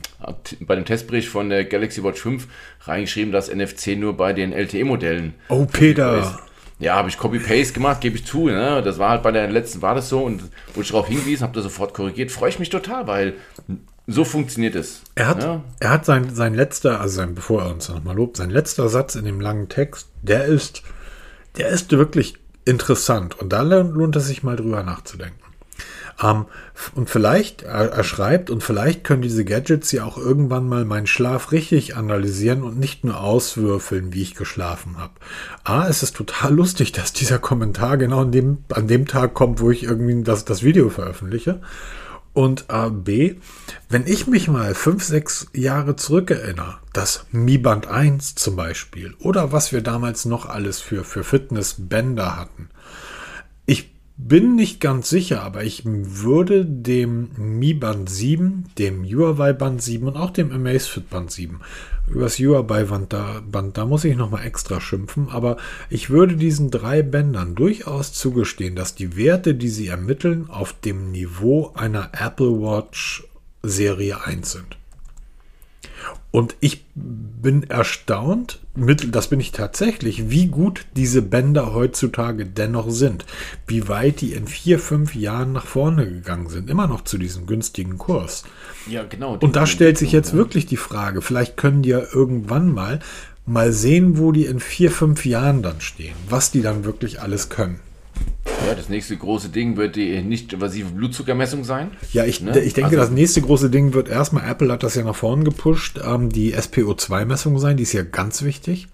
[0.61, 2.47] bei dem Testbericht von der Galaxy Watch 5
[2.81, 6.39] reingeschrieben, dass NFC nur bei den LTE-Modellen Oh, Peter.
[6.79, 8.47] ja, habe ich Copy-Paste gemacht, gebe ich zu.
[8.47, 8.81] Ne?
[8.83, 10.41] Das war halt bei der letzten, war das so und
[10.73, 12.31] wurde ich darauf hingewiesen, habe das sofort korrigiert.
[12.31, 13.33] Freue ich mich total, weil
[14.05, 15.01] so funktioniert es.
[15.15, 15.63] Er hat, Ja?
[15.79, 19.15] er hat sein, sein letzter, also sein, bevor er uns nochmal lobt, sein letzter Satz
[19.15, 20.83] in dem langen Text, der ist,
[21.57, 25.39] der ist wirklich interessant und da lohnt es sich mal drüber nachzudenken.
[26.21, 26.45] Ähm,
[26.95, 31.07] und vielleicht, er, er schreibt, und vielleicht können diese Gadgets ja auch irgendwann mal meinen
[31.07, 35.13] Schlaf richtig analysieren und nicht nur auswürfeln, wie ich geschlafen habe.
[35.63, 39.59] A, es ist total lustig, dass dieser Kommentar genau an dem, an dem Tag kommt,
[39.59, 41.61] wo ich irgendwie das, das Video veröffentliche.
[42.33, 43.35] Und äh, B,
[43.89, 49.51] wenn ich mich mal fünf, sechs Jahre zurückerinnere, das Mi Band 1 zum Beispiel, oder
[49.51, 52.69] was wir damals noch alles für, für Fitnessbänder hatten.
[54.15, 60.07] Bin nicht ganz sicher, aber ich würde dem Mi Band 7, dem Huawei Band 7
[60.07, 61.59] und auch dem Amazfit Band 7
[62.07, 65.57] übers Huawei Band da, Band, da muss ich nochmal extra schimpfen, aber
[65.89, 71.11] ich würde diesen drei Bändern durchaus zugestehen, dass die Werte, die sie ermitteln, auf dem
[71.11, 73.23] Niveau einer Apple Watch
[73.63, 74.77] Serie 1 sind.
[76.35, 83.27] Und ich bin erstaunt, das bin ich tatsächlich, wie gut diese Bänder heutzutage dennoch sind.
[83.67, 86.71] Wie weit die in vier, fünf Jahren nach vorne gegangen sind.
[86.71, 88.45] Immer noch zu diesem günstigen Kurs.
[88.89, 89.37] Ja, genau.
[89.37, 90.37] Und da stellt sich jetzt ja.
[90.37, 92.99] wirklich die Frage, vielleicht können die ja irgendwann mal
[93.45, 96.15] mal sehen, wo die in vier, fünf Jahren dann stehen.
[96.29, 97.79] Was die dann wirklich alles können.
[98.45, 101.91] Ja, das nächste große Ding wird die nicht-invasive Blutzuckermessung sein.
[102.11, 102.57] Ja, ich, ne?
[102.59, 105.43] ich denke, also, das nächste große Ding wird erstmal, Apple hat das ja nach vorne
[105.43, 108.87] gepusht, ähm, die SPO2-Messung sein, die ist ja ganz wichtig.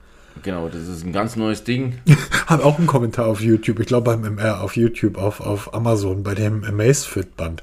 [0.43, 1.99] Genau, das ist ein ganz neues Ding.
[2.47, 6.23] Hat auch einen Kommentar auf YouTube, ich glaube beim MR auf YouTube, auf, auf Amazon,
[6.23, 7.61] bei dem Amazfit-Band.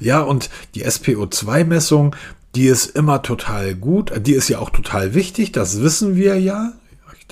[0.00, 2.16] Ja, und die SPO2-Messung,
[2.54, 4.12] die ist immer total gut.
[4.26, 6.72] Die ist ja auch total wichtig, das wissen wir ja.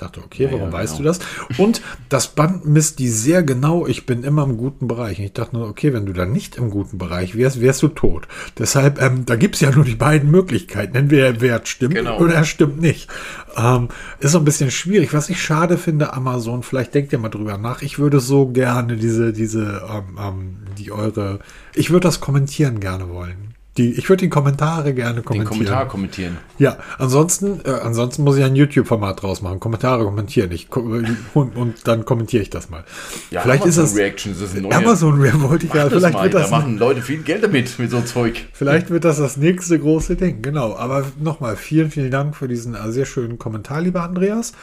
[0.03, 1.13] Ich dachte, okay, warum ja, weißt genau.
[1.13, 1.57] du das?
[1.57, 3.87] Und das Band misst die sehr genau.
[3.87, 5.19] Ich bin immer im guten Bereich.
[5.19, 7.87] Und ich dachte nur, okay, wenn du dann nicht im guten Bereich wärst, wärst du
[7.87, 8.27] tot.
[8.57, 10.95] Deshalb, ähm, da gibt es ja nur die beiden Möglichkeiten.
[10.95, 12.19] Entweder der Wert stimmt genau.
[12.19, 13.09] oder er stimmt nicht.
[13.55, 13.87] Ähm,
[14.19, 15.13] ist so ein bisschen schwierig.
[15.13, 17.81] Was ich schade finde, Amazon, vielleicht denkt ihr mal drüber nach.
[17.81, 21.39] Ich würde so gerne diese, diese, ähm, ähm die eure,
[21.75, 23.52] ich würde das kommentieren gerne wollen.
[23.77, 25.39] Die, ich würde die Kommentare gerne kommentieren.
[25.39, 26.37] Den Kommentar kommentieren.
[26.59, 29.59] Ja, ansonsten, äh, ansonsten muss ich ein YouTube-Format draus machen.
[29.59, 30.51] Kommentare kommentieren.
[30.51, 32.83] Ich, und, und dann kommentiere ich das mal.
[33.31, 35.89] Ja, vielleicht Amazon ist das Reactions ist ein Amazon Reaction wollte ich ja.
[35.89, 36.23] Vielleicht mal.
[36.23, 38.45] wird das da machen Leute viel Geld damit mit so Zeug.
[38.53, 40.43] Vielleicht wird das das nächste große Ding.
[40.43, 40.75] Genau.
[40.75, 44.53] Aber nochmal vielen, vielen Dank für diesen äh, sehr schönen Kommentar, lieber Andreas.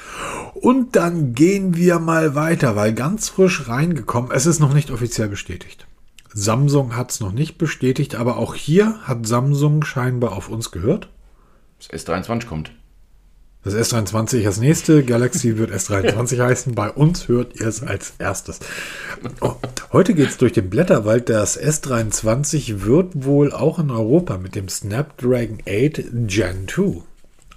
[0.55, 4.31] Und dann gehen wir mal weiter, weil ganz frisch reingekommen.
[4.33, 5.89] Es ist noch nicht offiziell bestätigt.
[6.33, 11.09] Samsung hat es noch nicht bestätigt, aber auch hier hat Samsung scheinbar auf uns gehört.
[11.79, 12.73] Das S23 kommt.
[13.63, 15.05] Das S23 das nächste.
[15.05, 16.75] Galaxy wird S23 heißen.
[16.75, 18.61] Bei uns hört ihr es als erstes.
[19.41, 19.57] Oh,
[19.93, 21.29] heute geht es durch den Blätterwald.
[21.29, 27.03] Das S23 wird wohl auch in Europa mit dem Snapdragon 8 Gen 2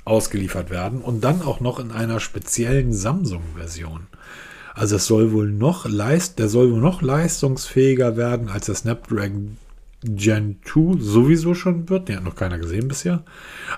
[0.03, 4.07] ausgeliefert werden und dann auch noch in einer speziellen Samsung-Version.
[4.73, 9.57] Also es soll wohl noch leist, der soll wohl noch leistungsfähiger werden, als der Snapdragon
[10.03, 12.09] Gen 2 sowieso schon wird.
[12.09, 13.23] Den hat noch keiner gesehen bisher.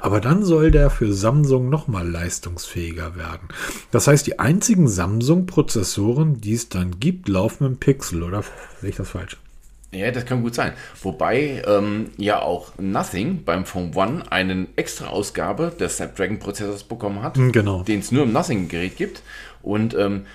[0.01, 3.49] Aber dann soll der für Samsung nochmal leistungsfähiger werden.
[3.91, 8.43] Das heißt, die einzigen Samsung-Prozessoren, die es dann gibt, laufen im Pixel, oder
[8.81, 9.37] sehe ich das falsch?
[9.91, 10.73] Ja, das kann gut sein.
[11.03, 17.35] Wobei ähm, ja auch Nothing beim Phone One eine extra Ausgabe des Snapdragon-Prozessors bekommen hat,
[17.53, 17.83] genau.
[17.83, 19.21] den es nur im Nothing-Gerät gibt.
[19.61, 20.25] Und ähm,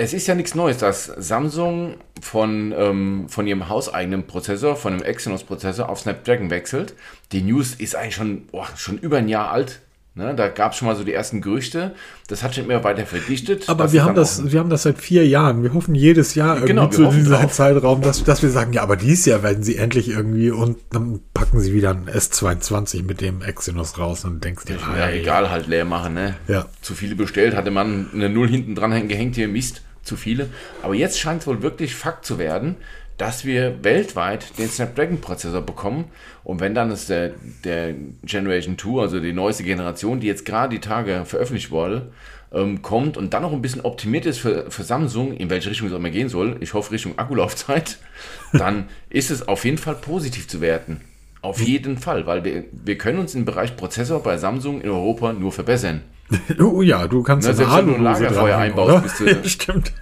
[0.00, 5.02] es ist ja nichts Neues, dass Samsung von, ähm, von ihrem hauseigenen Prozessor, von einem
[5.02, 6.94] Exynos-Prozessor auf Snapdragon wechselt.
[7.32, 9.80] Die News ist eigentlich schon, oh, schon über ein Jahr alt.
[10.14, 11.94] Ne, da gab es schon mal so die ersten Gerüchte.
[12.28, 13.68] Das hat schon immer weiter verdichtet.
[13.68, 15.62] Aber wir haben, das, wir haben das seit vier Jahren.
[15.62, 18.96] Wir hoffen jedes Jahr irgendwie genau, zu diesem Zeitraum, dass, dass wir sagen, ja, aber
[18.96, 23.42] dieses Jahr werden sie endlich irgendwie und dann packen sie wieder ein S22 mit dem
[23.42, 26.14] Exynos raus und denkst dir, ja, ja egal, halt leer machen.
[26.14, 26.36] Ne?
[26.48, 26.66] Ja.
[26.80, 30.48] Zu viele bestellt, hatte man eine Null hinten dran gehängt, hier Mist zu viele.
[30.82, 32.76] Aber jetzt scheint es wohl wirklich Fakt zu werden,
[33.20, 36.06] dass wir weltweit den Snapdragon-Prozessor bekommen.
[36.42, 37.32] Und wenn dann ist der,
[37.64, 42.10] der Generation 2, also die neueste Generation, die jetzt gerade die Tage veröffentlicht wurde,
[42.52, 45.88] ähm, kommt und dann noch ein bisschen optimiert ist für, für Samsung, in welche Richtung
[45.88, 47.98] es auch immer gehen soll, ich hoffe Richtung Akkulaufzeit,
[48.52, 51.02] dann ist es auf jeden Fall positiv zu werten.
[51.42, 55.32] Auf jeden Fall, weil wir, wir können uns im Bereich Prozessor bei Samsung in Europa
[55.32, 56.02] nur verbessern.
[56.60, 59.92] Oh ja, du kannst Na, eine Aludose Lagerfeuer einbaust, bist du, Stimmt.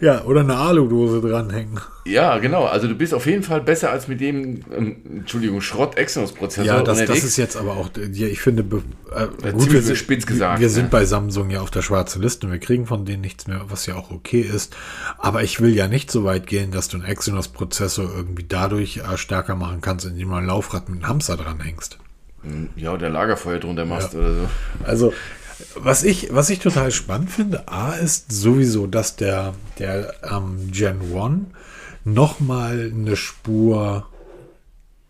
[0.00, 1.80] ja, oder eine Aludose dranhängen.
[2.04, 2.64] Ja, genau.
[2.64, 6.64] Also du bist auf jeden Fall besser als mit dem, ähm, Entschuldigung, Schrott-Exynos-Prozessor.
[6.64, 10.60] Ja, das, das, ist jetzt aber auch, ja, ich finde, äh, gut, wir, sind, gesagt,
[10.60, 10.72] wir ne?
[10.72, 13.60] sind bei Samsung ja auf der schwarzen Liste und wir kriegen von denen nichts mehr,
[13.68, 14.74] was ja auch okay ist.
[15.18, 19.16] Aber ich will ja nicht so weit gehen, dass du einen Exynos-Prozessor irgendwie dadurch äh,
[19.18, 21.98] stärker machen kannst, indem du ein Laufrad mit einem Hamster dranhängst.
[22.76, 24.20] Ja, oder Lagerfeuer drunter machst ja.
[24.20, 24.48] oder so.
[24.84, 25.12] Also,
[25.76, 31.00] Was ich, was ich total spannend finde, A, ist sowieso, dass der, der ähm, Gen
[31.14, 31.46] 1
[32.04, 34.06] nochmal eine Spur.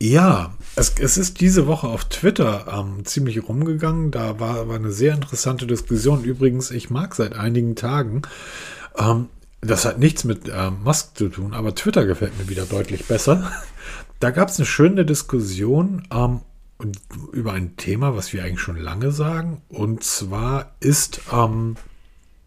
[0.01, 4.11] Ja, es, es ist diese Woche auf Twitter ähm, ziemlich rumgegangen.
[4.11, 6.25] Da war, war eine sehr interessante Diskussion.
[6.25, 8.23] Übrigens, ich mag seit einigen Tagen.
[8.97, 9.29] Ähm,
[9.61, 13.51] das hat nichts mit ähm, Musk zu tun, aber Twitter gefällt mir wieder deutlich besser.
[14.21, 16.41] Da gab es eine schöne Diskussion ähm,
[17.33, 19.63] über ein Thema, was wir eigentlich schon lange sagen.
[19.69, 21.77] Und zwar ist ähm,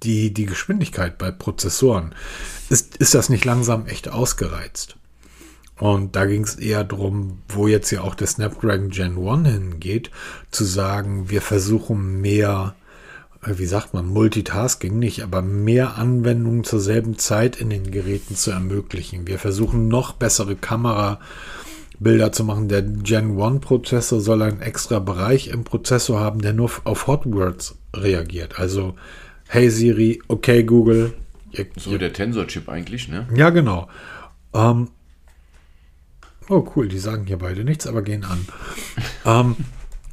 [0.04, 2.15] die, die Geschwindigkeit bei Prozessoren.
[2.70, 4.96] Ist, ist das nicht langsam echt ausgereizt?
[5.78, 10.12] Und da ging es eher darum, wo jetzt ja auch der Snapdragon Gen 1 hingeht,
[10.52, 12.76] zu sagen, wir versuchen mehr,
[13.44, 18.36] äh, wie sagt man, Multitasking nicht, aber mehr Anwendungen zur selben Zeit in den Geräten
[18.36, 19.28] zu ermöglichen.
[19.28, 21.20] Wir versuchen noch bessere Kamera
[22.02, 22.68] Bilder zu machen.
[22.68, 27.26] Der Gen 1 Prozessor soll einen extra Bereich im Prozessor haben, der nur auf Hot
[27.26, 28.60] Words reagiert.
[28.60, 28.96] Also,
[29.48, 31.14] hey Siri, okay Google.
[31.52, 33.28] Ihr, so ihr, der Tensor-Chip eigentlich, ne?
[33.36, 33.88] Ja, genau.
[34.54, 34.90] Ähm,
[36.50, 38.48] oh, cool, die sagen hier beide nichts, aber gehen an.
[39.26, 39.56] ähm,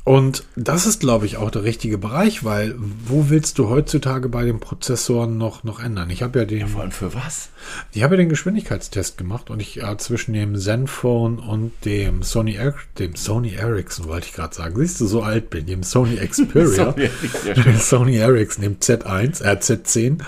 [0.09, 4.47] und das ist, glaube ich, auch der richtige Bereich, weil wo willst du heutzutage bei
[4.47, 6.09] den Prozessoren noch, noch ändern?
[6.09, 6.61] Ich habe ja den.
[6.61, 7.51] Ja, vor allem für was?
[7.93, 12.55] Ich habe ja den Geschwindigkeitstest gemacht und ich äh, zwischen dem Zenfone und dem Sony
[12.55, 14.77] er dem Sony Ericsson wollte ich gerade sagen.
[14.79, 17.11] Siehst du, so alt bin, dem Sony Xperia, Sony,
[17.45, 20.21] ja, Sony Ericsson, dem Z1, äh, Z10.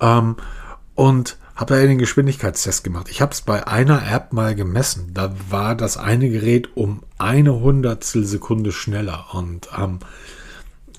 [0.00, 0.36] Ähm,
[0.94, 3.08] und habe da den Geschwindigkeitstest gemacht.
[3.10, 5.10] Ich habe es bei einer App mal gemessen.
[5.12, 9.26] Da war das eine Gerät um eine Hundertstel Sekunde schneller.
[9.32, 9.98] Und ähm,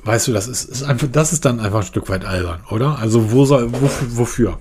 [0.04, 3.00] weißt du, das ist, ist, einfach, das ist dann einfach ein Stück weit albern, oder?
[3.00, 4.18] Also wo soll, wofür?
[4.18, 4.60] wofür?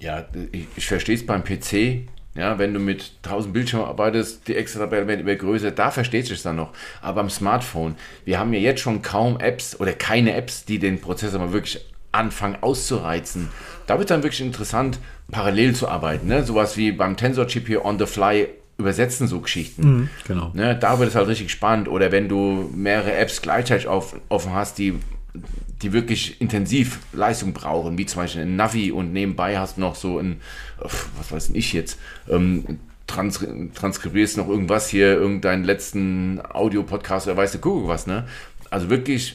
[0.00, 2.08] Ja, ich, ich verstehe es beim PC.
[2.34, 6.42] Ja, wenn du mit 1000 Bildschirmen arbeitest, die extra werden immer größer, da versteht sich
[6.42, 6.72] dann noch.
[7.02, 11.00] Aber beim Smartphone, wir haben ja jetzt schon kaum Apps oder keine Apps, die den
[11.00, 13.48] Prozessor mal wirklich anfangen auszureizen.
[13.90, 15.00] Da wird dann wirklich interessant,
[15.32, 16.28] parallel zu arbeiten.
[16.28, 16.44] Ne?
[16.44, 18.46] Sowas wie beim Tensor-Chip hier on the fly
[18.78, 19.82] übersetzen, so Geschichten.
[19.82, 20.52] Mhm, genau.
[20.54, 20.76] Ne?
[20.76, 21.88] Da wird es halt richtig spannend.
[21.88, 24.94] Oder wenn du mehrere Apps gleichzeitig auf, offen hast, die,
[25.82, 29.96] die wirklich intensiv Leistung brauchen, wie zum Beispiel ein Navi und nebenbei hast du noch
[29.96, 30.40] so ein,
[30.78, 31.98] was weiß ich jetzt,
[32.28, 38.24] ähm, trans transkribierst noch irgendwas hier, irgendeinen letzten Audio-Podcast oder weißt du, guck was, ne?
[38.70, 39.34] Also wirklich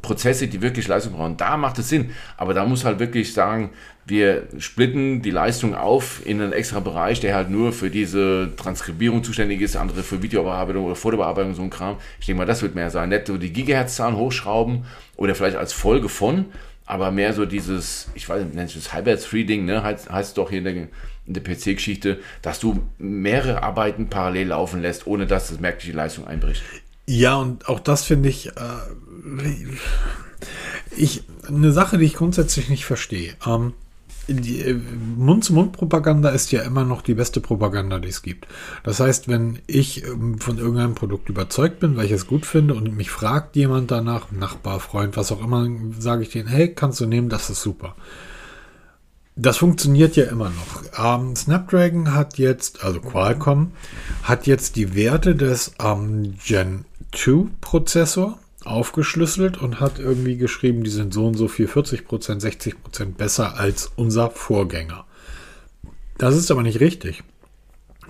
[0.00, 1.36] Prozesse, die wirklich Leistung brauchen.
[1.36, 2.10] Da macht es Sinn.
[2.36, 3.70] Aber da muss halt wirklich sagen,
[4.04, 9.22] wir splitten die Leistung auf in einen extra Bereich, der halt nur für diese Transkribierung
[9.22, 11.96] zuständig ist, andere für Videobearbeitung oder Fotobearbeitung, so ein Kram.
[12.18, 13.10] Ich denke mal, das wird mehr sein.
[13.10, 14.84] Nicht so die Gigahertz-Zahlen hochschrauben
[15.16, 16.46] oder vielleicht als Folge von,
[16.84, 19.82] aber mehr so dieses, ich weiß nicht, nennt das Halbhertz-Free-Ding, ne?
[19.82, 20.88] heißt, heißt doch hier in der,
[21.26, 26.62] der PC-Geschichte, dass du mehrere Arbeiten parallel laufen lässt, ohne dass das merkliche Leistung einbricht.
[27.06, 28.50] Ja, und auch das finde ich, äh,
[30.96, 33.34] ich, eine Sache, die ich grundsätzlich nicht verstehe.
[33.46, 33.74] Ähm,
[34.28, 34.74] äh,
[35.16, 38.46] Mund-zu-Mund-Propaganda ist ja immer noch die beste Propaganda, die es gibt.
[38.84, 42.74] Das heißt, wenn ich ähm, von irgendeinem Produkt überzeugt bin, weil ich es gut finde
[42.74, 47.00] und mich fragt jemand danach, Nachbar, Freund, was auch immer, sage ich denen, hey, kannst
[47.00, 47.96] du nehmen, das ist super.
[49.34, 50.82] Das funktioniert ja immer noch.
[50.98, 53.72] Ähm, Snapdragon hat jetzt, also Qualcomm,
[54.22, 60.90] hat jetzt die Werte des ähm, Gen 2 Prozessor aufgeschlüsselt und hat irgendwie geschrieben, die
[60.90, 65.04] sind so und so viel 40 Prozent, 60 Prozent besser als unser Vorgänger.
[66.18, 67.22] Das ist aber nicht richtig.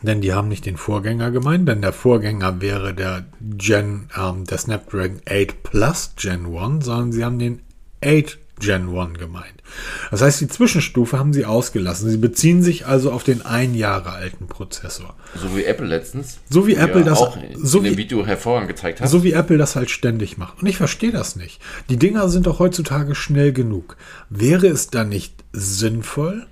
[0.03, 4.59] Denn die haben nicht den Vorgänger gemeint, denn der Vorgänger wäre der Gen, ähm, der
[4.59, 7.63] Snapdragon 8 Plus Gen 1, sondern sie haben den
[8.05, 9.63] 8 Gen 1 gemeint.
[10.11, 12.11] Das heißt, die Zwischenstufe haben sie ausgelassen.
[12.11, 15.17] Sie beziehen sich also auf den ein Jahre alten Prozessor.
[15.35, 16.39] So wie Apple letztens.
[16.49, 19.09] So wie Apple das auch in so dem Video hervorragend gezeigt hat.
[19.09, 20.61] So wie Apple das halt ständig macht.
[20.61, 21.61] Und ich verstehe das nicht.
[21.89, 23.97] Die Dinger sind doch heutzutage schnell genug.
[24.31, 26.47] Wäre es dann nicht sinnvoll,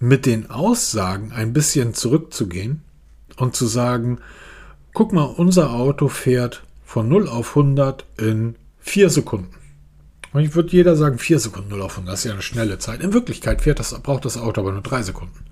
[0.00, 2.82] mit den Aussagen ein bisschen zurückzugehen
[3.36, 4.18] und zu sagen,
[4.92, 9.57] guck mal, unser Auto fährt von 0 auf 100 in 4 Sekunden.
[10.32, 12.78] Und ich würde jeder sagen, vier Sekunden 0 auf 100, das ist ja eine schnelle
[12.78, 13.02] Zeit.
[13.02, 15.44] In Wirklichkeit fährt das, braucht das Auto aber nur drei Sekunden.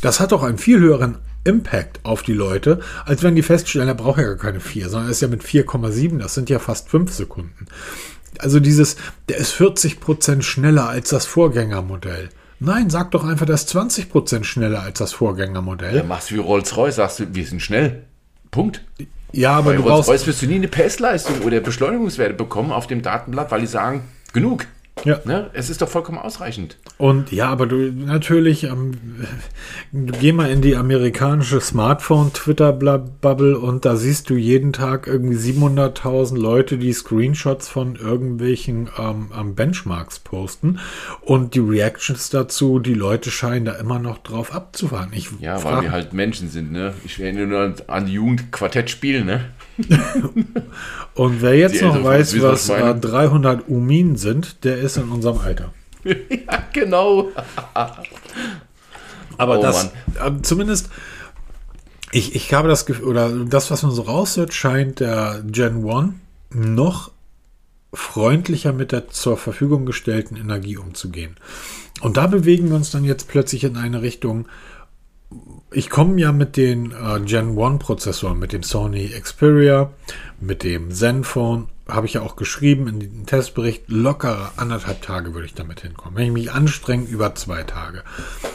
[0.00, 3.94] Das hat doch einen viel höheren Impact auf die Leute, als wenn die feststellen, er
[3.94, 6.88] braucht ja gar keine 4, sondern er ist ja mit 4,7, das sind ja fast
[6.88, 7.66] 5 Sekunden.
[8.38, 8.96] Also dieses,
[9.28, 12.28] der ist 40% schneller als das Vorgängermodell.
[12.58, 15.96] Nein, sag doch einfach, der ist 20% schneller als das Vorgängermodell.
[15.96, 18.04] Ja, machst wie Rolls-Royce, sagst du, wir sind schnell.
[18.50, 18.82] Punkt.
[19.36, 20.08] Ja, aber Bei du brauchst.
[20.08, 24.02] Rolls wirst du nie eine PS-Leistung oder Beschleunigungswerte bekommen auf dem Datenblatt, weil die sagen,
[24.32, 24.66] genug.
[25.04, 25.20] Ja.
[25.24, 25.50] Ne?
[25.52, 26.78] Es ist doch vollkommen ausreichend.
[26.96, 28.92] Und ja, aber du natürlich, ähm,
[29.92, 36.38] du geh mal in die amerikanische Smartphone-Twitter-Bubble und da siehst du jeden Tag irgendwie 700.000
[36.38, 40.78] Leute, die Screenshots von irgendwelchen ähm, Benchmarks posten
[41.20, 45.10] und die Reactions dazu, die Leute scheinen da immer noch drauf abzufahren.
[45.12, 46.94] Ich ja, weil wir halt Menschen sind, ne?
[47.04, 49.44] Ich erinnere nur an die Jugend Quartett spielen, ne?
[51.14, 55.72] und wer jetzt noch weiß, was äh, 300 Umin sind, der ist in unserem Alter.
[56.04, 57.30] ja, genau.
[59.38, 60.88] Aber oh, das, äh, zumindest,
[62.12, 66.14] ich, ich habe das Gefühl, oder das, was man so raushört, scheint der Gen 1
[66.50, 67.10] noch
[67.92, 71.36] freundlicher mit der zur Verfügung gestellten Energie umzugehen.
[72.00, 74.46] Und da bewegen wir uns dann jetzt plötzlich in eine Richtung,
[75.72, 79.92] ich komme ja mit den äh, Gen 1 Prozessoren, mit dem Sony Xperia,
[80.40, 85.46] mit dem Zenfone, habe ich ja auch geschrieben in den Testbericht, lockere anderthalb Tage würde
[85.46, 86.16] ich damit hinkommen.
[86.16, 88.02] Wenn ich mich anstrenge, über zwei Tage.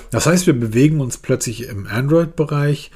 [0.10, 2.91] Das heißt, wir bewegen uns plötzlich im Android-Bereich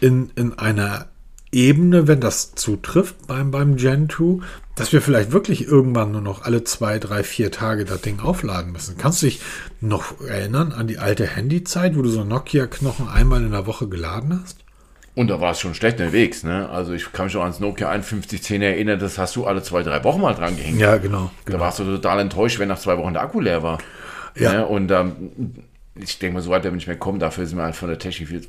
[0.00, 1.06] in, in einer
[1.50, 6.42] Ebene, wenn das zutrifft beim, beim Gen 2, dass wir vielleicht wirklich irgendwann nur noch
[6.42, 8.96] alle zwei, drei, vier Tage das Ding aufladen müssen.
[8.98, 9.40] Kannst du dich
[9.80, 14.40] noch erinnern an die alte Handyzeit, wo du so Nokia-Knochen einmal in der Woche geladen
[14.42, 14.58] hast?
[15.14, 16.68] Und da war es schon schlecht unterwegs, ne?
[16.68, 20.04] Also ich kann mich schon ans Nokia 5110 erinnern, das hast du alle zwei, drei
[20.04, 20.78] Wochen mal dran gehängt.
[20.78, 21.32] Ja, genau.
[21.44, 21.58] genau.
[21.58, 23.78] Da warst du total enttäuscht, wenn nach zwei Wochen der Akku leer war.
[24.36, 24.52] Ja.
[24.52, 24.66] Ne?
[24.66, 25.32] Und ähm,
[25.96, 27.98] ich denke mal, so weit wir nicht mehr kommen, dafür sind wir halt von der
[27.98, 28.42] Technik viel,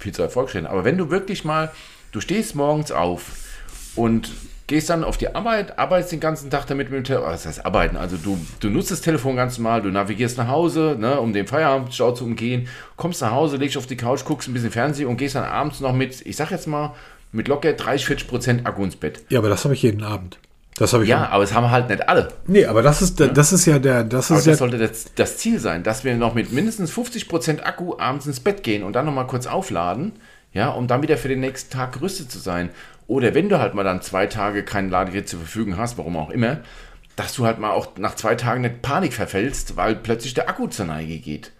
[0.00, 0.68] viel zu erfolgreich.
[0.68, 1.70] Aber wenn du wirklich mal
[2.16, 3.32] Du stehst morgens auf
[3.94, 4.30] und
[4.68, 7.28] gehst dann auf die Arbeit, arbeitest den ganzen Tag damit mit dem Telefon.
[7.28, 7.98] Was heißt arbeiten?
[7.98, 11.46] Also du, du nutzt das Telefon ganz normal, du navigierst nach Hause, ne, um den
[11.46, 15.18] Feierabendstau zu umgehen, kommst nach Hause, legst auf die Couch, guckst ein bisschen Fernsehen und
[15.18, 16.94] gehst dann abends noch mit, ich sag jetzt mal,
[17.32, 19.22] mit locker 30, 40 Prozent Akku ins Bett.
[19.28, 20.38] Ja, aber das habe ich jeden Abend.
[20.78, 22.28] Das habe ich ja, aber es haben halt nicht alle.
[22.46, 23.26] Nee, aber das ist, ja?
[23.26, 24.04] das ist ja der.
[24.04, 26.90] Das, aber ist das ja sollte das, das, Ziel sein, dass wir noch mit mindestens
[26.92, 30.12] 50 Prozent Akku abends ins Bett gehen und dann nochmal kurz aufladen
[30.52, 32.70] ja, um dann wieder für den nächsten Tag gerüstet zu sein.
[33.06, 36.30] Oder wenn du halt mal dann zwei Tage kein Ladegerät zur Verfügung hast, warum auch
[36.30, 36.58] immer,
[37.14, 40.66] dass du halt mal auch nach zwei Tagen nicht Panik verfällst, weil plötzlich der Akku
[40.66, 41.52] zur Neige geht.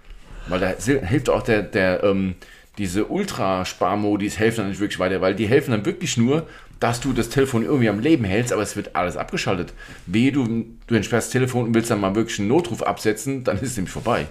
[0.48, 2.36] Weil da hilft auch der, der ähm,
[2.78, 6.46] diese Ultrasparmodis helfen dann nicht wirklich weiter, weil die helfen dann wirklich nur,
[6.80, 9.72] dass du das Telefon irgendwie am Leben hältst, aber es wird alles abgeschaltet.
[10.06, 13.56] Wehe, du, du entsperrst das Telefon und willst dann mal wirklich einen Notruf absetzen, dann
[13.56, 14.26] ist es nämlich vorbei.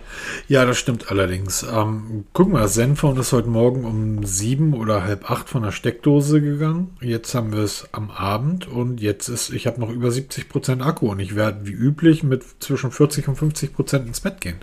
[0.48, 1.64] Ja, das stimmt allerdings.
[1.64, 5.72] Ähm, guck mal, das Zenfone ist heute Morgen um sieben oder halb acht von der
[5.72, 6.96] Steckdose gegangen.
[7.02, 10.82] Jetzt haben wir es am Abend und jetzt ist, ich habe noch über 70 Prozent
[10.82, 14.58] Akku und ich werde wie üblich mit zwischen 40 und 50 Prozent ins Bett gehen.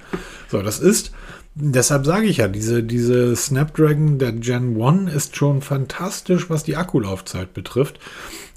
[0.48, 1.12] So, das ist
[1.54, 6.76] Deshalb sage ich ja, diese, diese Snapdragon der Gen 1 ist schon fantastisch, was die
[6.76, 8.00] Akkulaufzeit betrifft.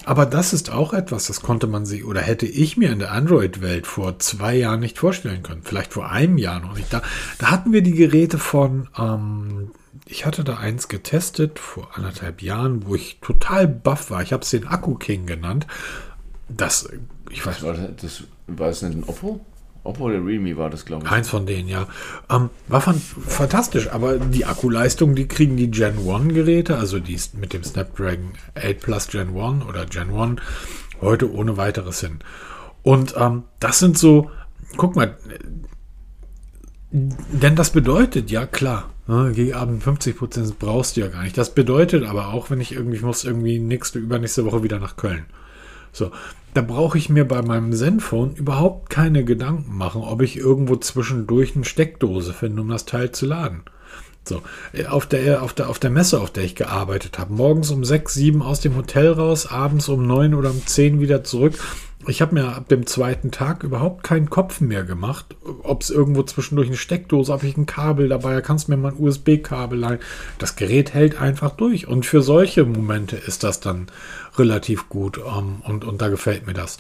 [0.05, 3.11] Aber das ist auch etwas, das konnte man sich oder hätte ich mir in der
[3.11, 5.63] Android-Welt vor zwei Jahren nicht vorstellen können.
[5.63, 6.93] Vielleicht vor einem Jahr noch nicht.
[6.93, 7.01] Da,
[7.37, 9.71] da hatten wir die Geräte von, ähm,
[10.05, 14.21] ich hatte da eins getestet vor anderthalb Jahren, wo ich total baff war.
[14.21, 15.67] Ich habe es den Akku King genannt.
[16.47, 16.87] Das,
[17.29, 17.63] ich weiß.
[17.63, 19.43] War das, das, war das nicht ein Oppo?
[19.85, 21.11] Oppo oder Realme war das, glaube ich.
[21.11, 21.87] Eins von denen, ja.
[22.29, 27.19] Ähm, war fan fantastisch, aber die Akkuleistung, die kriegen die Gen 1 Geräte, also die
[27.33, 30.41] mit dem Snapdragon 8 Plus Gen 1 oder Gen 1,
[31.01, 32.19] heute ohne weiteres hin.
[32.83, 34.29] Und ähm, das sind so,
[34.77, 35.17] guck mal,
[36.91, 41.37] denn das bedeutet, ja klar, ne, gegen Abend 50 Prozent brauchst du ja gar nicht.
[41.37, 44.95] Das bedeutet aber auch, wenn ich irgendwie, ich muss irgendwie nächste, übernächste Woche wieder nach
[44.95, 45.25] Köln.
[45.91, 46.11] So,
[46.55, 51.53] da brauche ich mir bei meinem Zenfone überhaupt keine Gedanken machen, ob ich irgendwo zwischendurch
[51.53, 53.63] eine Steckdose finde, um das Teil zu laden.
[54.27, 54.41] So,
[54.89, 58.13] auf der, auf der, auf der Messe, auf der ich gearbeitet habe, morgens um 6,
[58.13, 61.53] 7 aus dem Hotel raus, abends um 9 oder um 10 wieder zurück
[62.07, 66.23] ich habe mir ab dem zweiten Tag überhaupt keinen Kopf mehr gemacht, ob es irgendwo
[66.23, 69.99] zwischendurch eine Steckdose, ob ich ein Kabel dabei, kannst mir mal ein USB-Kabel leihen.
[70.37, 71.87] Das Gerät hält einfach durch.
[71.87, 73.87] Und für solche Momente ist das dann
[74.37, 75.17] relativ gut.
[75.17, 76.77] Um, ähm, und, und da gefällt mir das.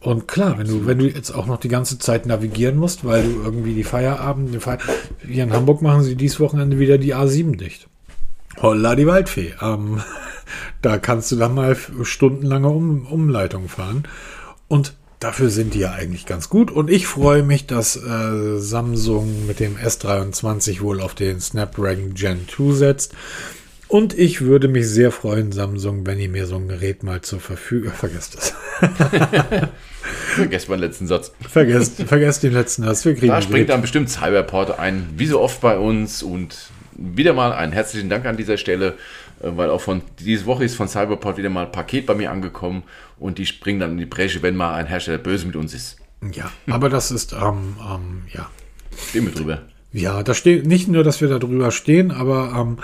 [0.00, 3.24] Und klar, wenn du, wenn du jetzt auch noch die ganze Zeit navigieren musst, weil
[3.24, 4.78] du irgendwie die Feierabend, die Feier
[5.26, 7.88] hier in Hamburg machen sie dieses Wochenende wieder die A7 dicht.
[8.62, 9.54] Holla die Waldfee.
[9.60, 10.00] Ähm,
[10.82, 14.04] da kannst du dann mal stundenlange um, Umleitung fahren.
[14.68, 16.70] Und dafür sind die ja eigentlich ganz gut.
[16.70, 22.46] Und ich freue mich, dass äh, Samsung mit dem S23 wohl auf den Snapdragon Gen
[22.48, 23.14] 2 setzt.
[23.88, 27.40] Und ich würde mich sehr freuen, Samsung, wenn ihr mir so ein Gerät mal zur
[27.40, 27.92] Verfügung.
[27.96, 28.54] Vergesst es.
[30.34, 31.32] vergesst meinen letzten Satz.
[31.48, 33.04] Vergesst, vergesst den letzten Satz.
[33.04, 36.22] Wir kriegen da springt dann bestimmt Cyberport ein, wie so oft bei uns.
[36.22, 38.94] Und wieder mal einen herzlichen Dank an dieser Stelle.
[39.42, 42.30] Äh, weil auch von diese Woche ist von Cyberport wieder mal ein Paket bei mir
[42.30, 42.82] angekommen
[43.18, 45.96] und die springen dann in die Bresche, wenn mal ein Hersteller böse mit uns ist.
[46.32, 48.50] Ja, aber das ist, ähm, ähm, ja.
[49.08, 49.62] Stehen wir drüber.
[49.92, 52.76] Ja, da steht nicht nur, dass wir da drüber stehen, aber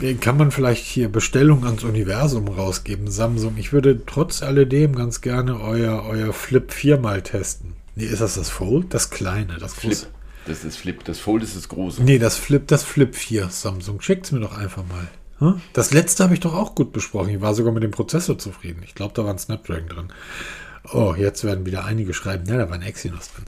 [0.00, 3.54] ähm, kann man vielleicht hier Bestellungen ans Universum rausgeben, Samsung.
[3.56, 7.74] Ich würde trotz alledem ganz gerne euer, euer Flip 4 mal testen.
[7.96, 8.92] Nee, ist das das Fold?
[8.92, 9.92] Das kleine, das Flip.
[9.92, 10.06] große.
[10.46, 11.02] Das ist Flip.
[11.04, 12.02] Das Fold ist das große.
[12.02, 14.00] Nee, das Flip, das Flip 4 Samsung.
[14.00, 15.08] Schickt's mir doch einfach mal.
[15.38, 15.60] Hm?
[15.72, 17.30] Das letzte habe ich doch auch gut besprochen.
[17.30, 18.82] Ich war sogar mit dem Prozessor zufrieden.
[18.84, 20.08] Ich glaube, da war ein Snapdragon drin.
[20.92, 23.44] Oh, jetzt werden wieder einige schreiben, ja, da war ein Exynos drin.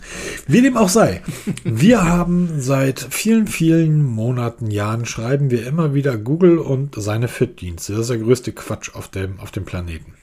[0.46, 1.22] Wie dem auch sei.
[1.64, 7.92] Wir haben seit vielen, vielen Monaten, Jahren schreiben wir immer wieder Google und seine Fit-Dienste.
[7.92, 10.14] Das ist der größte Quatsch auf dem, auf dem Planeten.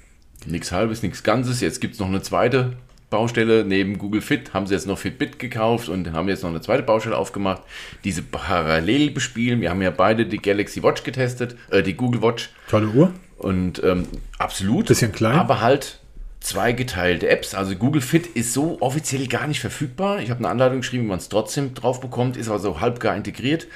[0.46, 1.62] Nichts halbes, nichts Ganzes.
[1.62, 2.74] Jetzt gibt es noch eine zweite
[3.10, 3.66] Baustelle.
[3.66, 6.84] Neben Google Fit haben sie jetzt noch Fitbit gekauft und haben jetzt noch eine zweite
[6.84, 7.64] Baustelle aufgemacht,
[8.04, 9.62] diese parallel bespielen.
[9.62, 12.50] Wir haben ja beide die Galaxy Watch getestet, äh, die Google Watch.
[12.70, 13.14] Tolle Uhr.
[13.38, 14.06] Und ähm,
[14.38, 14.88] absolut.
[14.88, 15.40] Bisschen klein.
[15.40, 16.00] Aber halt
[16.40, 17.54] zwei geteilte Apps.
[17.54, 20.20] Also Google Fit ist so offiziell gar nicht verfügbar.
[20.20, 23.68] Ich habe eine Anleitung geschrieben, wie man es trotzdem drauf bekommt, ist also halbgar integriert.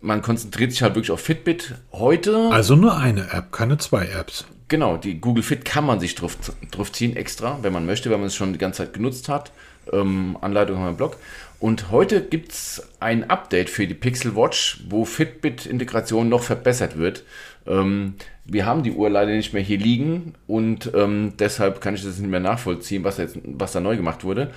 [0.00, 2.50] Man konzentriert sich halt wirklich auf Fitbit heute.
[2.50, 4.44] Also nur eine App, keine zwei Apps.
[4.68, 6.36] Genau, die Google Fit kann man sich drauf,
[6.70, 9.52] drauf ziehen extra, wenn man möchte, wenn man es schon die ganze Zeit genutzt hat.
[9.92, 11.16] Ähm, Anleitung haben wir im Blog.
[11.60, 17.24] Und heute gibt es ein Update für die Pixel Watch, wo Fitbit-Integration noch verbessert wird.
[17.66, 22.04] Ähm, wir haben die Uhr leider nicht mehr hier liegen und ähm, deshalb kann ich
[22.04, 24.50] das nicht mehr nachvollziehen, was, jetzt, was da neu gemacht wurde.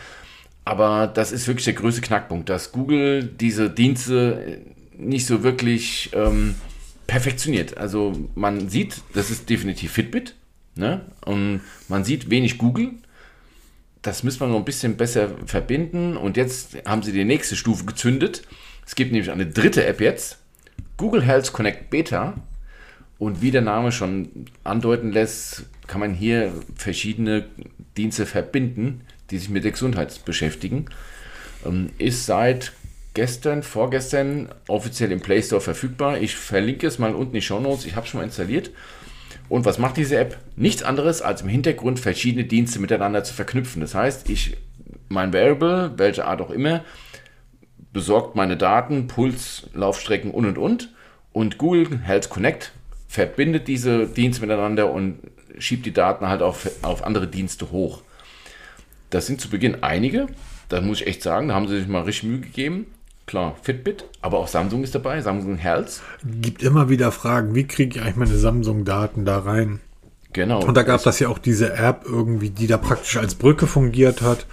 [0.65, 4.61] Aber das ist wirklich der größte Knackpunkt, dass Google diese Dienste
[4.97, 6.55] nicht so wirklich ähm,
[7.05, 7.77] perfektioniert.
[7.77, 10.35] Also man sieht, das ist definitiv Fitbit.
[10.75, 11.01] Ne?
[11.25, 12.91] Und man sieht wenig Google.
[14.01, 16.17] Das müssen wir noch ein bisschen besser verbinden.
[16.17, 18.43] Und jetzt haben sie die nächste Stufe gezündet.
[18.85, 20.37] Es gibt nämlich eine dritte App jetzt.
[20.97, 22.35] Google Health Connect Beta.
[23.19, 27.45] Und wie der Name schon andeuten lässt, kann man hier verschiedene
[27.97, 29.01] Dienste verbinden,
[29.31, 30.85] die sich mit der Gesundheit beschäftigen.
[31.65, 32.73] Ähm, ist seit
[33.13, 36.19] gestern, vorgestern offiziell im Play Store verfügbar.
[36.19, 37.85] Ich verlinke es mal unten in die Show Notes.
[37.85, 38.69] Ich habe es schon mal installiert.
[39.49, 40.37] Und was macht diese App?
[40.55, 43.81] Nichts anderes, als im Hintergrund verschiedene Dienste miteinander zu verknüpfen.
[43.81, 44.57] Das heißt, ich,
[45.09, 46.83] mein Variable, welche Art auch immer,
[47.93, 50.93] besorgt meine Daten, Puls, Laufstrecken und und und.
[51.33, 52.71] Und Google Health Connect
[53.07, 55.19] verbindet diese Dienste miteinander und
[55.57, 58.01] schiebt die Daten halt auf, auf andere Dienste hoch.
[59.09, 60.27] Das sind zu Beginn einige,
[60.69, 62.87] da muss ich echt sagen, da haben sie sich mal richtig Mühe gegeben.
[63.25, 66.01] Klar, Fitbit, aber auch Samsung ist dabei, Samsung Health.
[66.23, 69.81] Gibt immer wieder Fragen, wie kriege ich eigentlich meine Samsung-Daten da rein?
[70.37, 70.63] Genau.
[70.63, 74.21] Und da gab das ja auch diese App irgendwie, die da praktisch als Brücke fungiert
[74.21, 74.45] hat,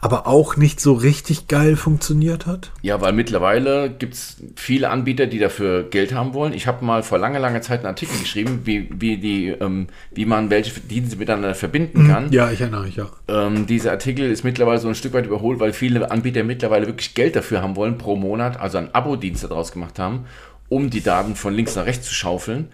[0.00, 2.70] aber auch nicht so richtig geil funktioniert hat.
[2.80, 6.52] Ja, weil mittlerweile gibt es viele Anbieter, die dafür Geld haben wollen.
[6.52, 10.26] Ich habe mal vor langer, langer Zeit einen Artikel geschrieben, wie, wie, die, ähm, wie
[10.26, 12.30] man welche Dienste miteinander verbinden kann.
[12.30, 13.10] Ja, ich erinnere mich auch.
[13.26, 17.14] Ähm, dieser Artikel ist mittlerweile so ein Stück weit überholt, weil viele Anbieter mittlerweile wirklich
[17.14, 20.26] Geld dafür haben wollen pro Monat, also einen Abo-Dienst daraus gemacht haben,
[20.68, 22.68] um die Daten von links nach rechts zu schaufeln.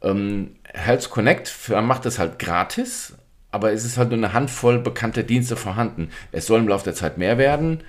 [0.00, 3.14] Ähm, Health Connect macht das halt gratis,
[3.50, 6.10] aber es ist halt nur eine Handvoll bekannter Dienste vorhanden.
[6.32, 7.82] Es soll im Laufe der Zeit mehr werden.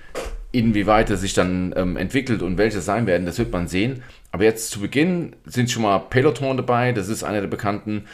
[0.52, 4.02] Inwieweit es sich dann ähm, entwickelt und welche sein werden, das wird man sehen.
[4.30, 8.04] Aber jetzt zu Beginn sind schon mal Peloton dabei, das ist einer der bekannten.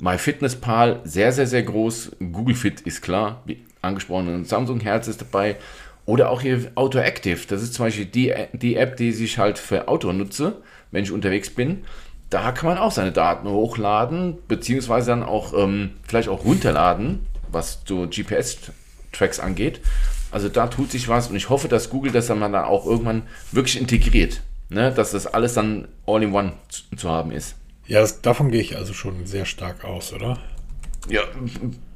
[0.00, 2.12] MyFitnessPal, sehr, sehr, sehr groß.
[2.30, 4.44] Google Fit ist klar, wie angesprochen.
[4.44, 5.56] Samsung Herz ist dabei.
[6.04, 9.58] Oder auch hier Auto Active, das ist zum Beispiel die, die App, die ich halt
[9.58, 11.84] für Auto nutze, wenn ich unterwegs bin
[12.30, 17.20] da kann man auch seine Daten hochladen, beziehungsweise dann auch ähm, vielleicht auch runterladen,
[17.50, 19.80] was so GPS-Tracks angeht.
[20.30, 23.22] Also da tut sich was und ich hoffe, dass Google das dann mal auch irgendwann
[23.50, 24.92] wirklich integriert, ne?
[24.92, 27.56] dass das alles dann all in one zu, zu haben ist.
[27.86, 30.38] Ja, das, davon gehe ich also schon sehr stark aus, oder?
[31.08, 31.22] Ja,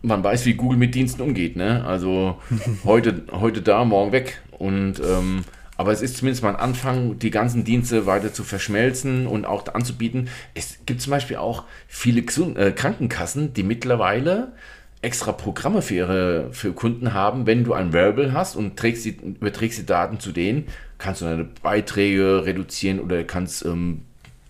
[0.00, 1.56] man weiß, wie Google mit Diensten umgeht.
[1.56, 1.84] Ne?
[1.84, 2.38] Also
[2.84, 4.40] heute, heute da, morgen weg.
[4.52, 5.44] Und ähm,
[5.76, 9.66] aber es ist zumindest mal ein Anfang, die ganzen Dienste weiter zu verschmelzen und auch
[9.72, 10.28] anzubieten.
[10.54, 14.52] Es gibt zum Beispiel auch viele äh, Krankenkassen, die mittlerweile
[15.00, 17.46] extra Programme für ihre für Kunden haben.
[17.46, 20.66] Wenn du ein Wearable hast und trägst die, überträgst die Daten zu denen,
[20.98, 24.02] kannst du deine Beiträge reduzieren oder kannst ähm,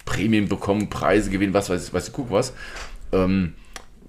[0.05, 2.53] Prämien bekommen, Preise gewinnen, was weiß ich, ich, guck was.
[3.12, 3.55] Ähm,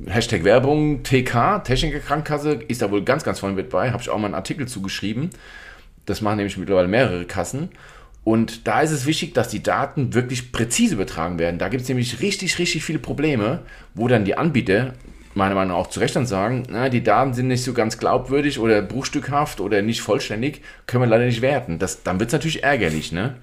[0.08, 3.92] Hashtag Werbung, TK, Techniker Krankenkasse, ist da wohl ganz, ganz vorne mit bei.
[3.92, 5.30] Habe ich auch mal einen Artikel zugeschrieben.
[6.06, 7.70] Das machen nämlich mittlerweile mehrere Kassen.
[8.24, 11.60] Und da ist es wichtig, dass die Daten wirklich präzise übertragen werden.
[11.60, 13.60] Da gibt es nämlich richtig, richtig viele Probleme,
[13.96, 14.94] wo dann die Anbieter
[15.36, 17.98] meiner Meinung nach auch zu Recht dann sagen, na, die Daten sind nicht so ganz
[17.98, 21.80] glaubwürdig oder bruchstückhaft oder nicht vollständig, können wir leider nicht werten.
[21.80, 23.12] Das, dann wird es natürlich ärgerlich.
[23.12, 23.36] Ne?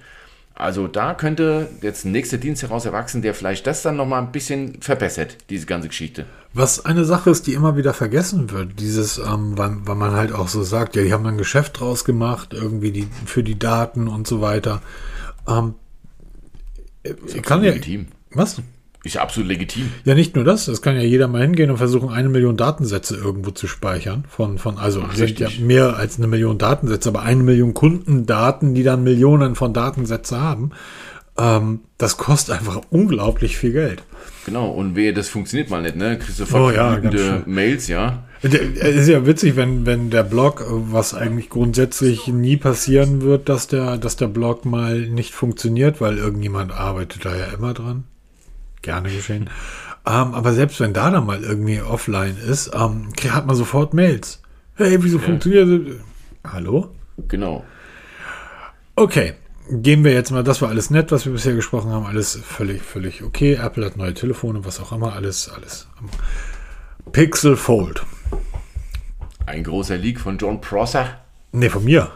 [0.61, 4.31] Also da könnte jetzt ein nächster Dienst heraus erwachsen, der vielleicht das dann nochmal ein
[4.31, 6.27] bisschen verbessert, diese ganze Geschichte.
[6.53, 10.31] Was eine Sache ist, die immer wieder vergessen wird, dieses, ähm, weil, weil man halt
[10.31, 14.07] auch so sagt, ja, die haben ein Geschäft draus gemacht, irgendwie die, für die Daten
[14.07, 14.83] und so weiter.
[15.47, 15.73] Ähm,
[17.01, 18.05] ist kann ja, legitim.
[18.31, 18.61] Was?
[19.03, 19.91] Ist ja absolut legitim.
[20.05, 23.15] Ja, nicht nur das, es kann ja jeder mal hingehen und versuchen, eine Million Datensätze
[23.15, 24.25] irgendwo zu speichern.
[24.29, 28.75] Von, von also Ach, sind ja mehr als eine Million Datensätze, aber eine Million Kundendaten,
[28.75, 30.71] die dann Millionen von Datensätze haben.
[31.35, 34.03] Ähm, das kostet einfach unglaublich viel Geld.
[34.45, 36.19] Genau, und wehe, das funktioniert mal nicht, ne?
[36.19, 36.99] Kriegst du oh, ja,
[37.47, 38.23] Mails, ja.
[38.43, 43.67] Es ist ja witzig, wenn, wenn der Blog, was eigentlich grundsätzlich nie passieren wird, dass
[43.67, 48.03] der, dass der Blog mal nicht funktioniert, weil irgendjemand arbeitet da ja immer dran
[48.81, 49.49] gerne geschehen.
[50.05, 54.41] Ähm, aber selbst wenn da dann mal irgendwie offline ist, ähm, hat man sofort Mails.
[54.75, 55.23] Hey, wieso ja.
[55.23, 56.51] funktioniert das?
[56.51, 56.89] Hallo?
[57.27, 57.63] Genau.
[58.95, 59.33] Okay,
[59.69, 62.81] gehen wir jetzt mal, das war alles nett, was wir bisher gesprochen haben, alles völlig,
[62.81, 63.53] völlig okay.
[63.53, 65.87] Apple hat neue Telefone, was auch immer, alles, alles.
[67.11, 68.03] Pixel Fold.
[69.45, 71.19] Ein großer Leak von John Prosser.
[71.51, 72.11] Ne, von mir.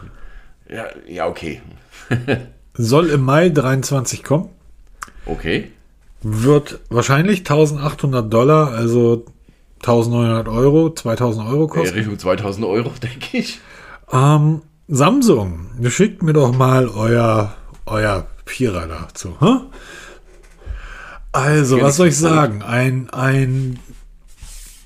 [0.68, 1.60] Ja, ja okay.
[2.74, 4.48] Soll im Mai 23 kommen.
[5.24, 5.70] Okay
[6.22, 9.24] wird wahrscheinlich 1800 Dollar, also
[9.80, 11.86] 1900 Euro, 2000 Euro kosten.
[11.86, 13.60] Ja, Richtung 2000 Euro, denke ich.
[14.12, 17.54] Ähm, Samsung, schickt mir doch mal euer,
[17.86, 19.36] euer Vierer dazu.
[19.40, 19.62] Huh?
[21.32, 22.62] Also, was soll ich sagen?
[22.62, 23.78] Ein, ein,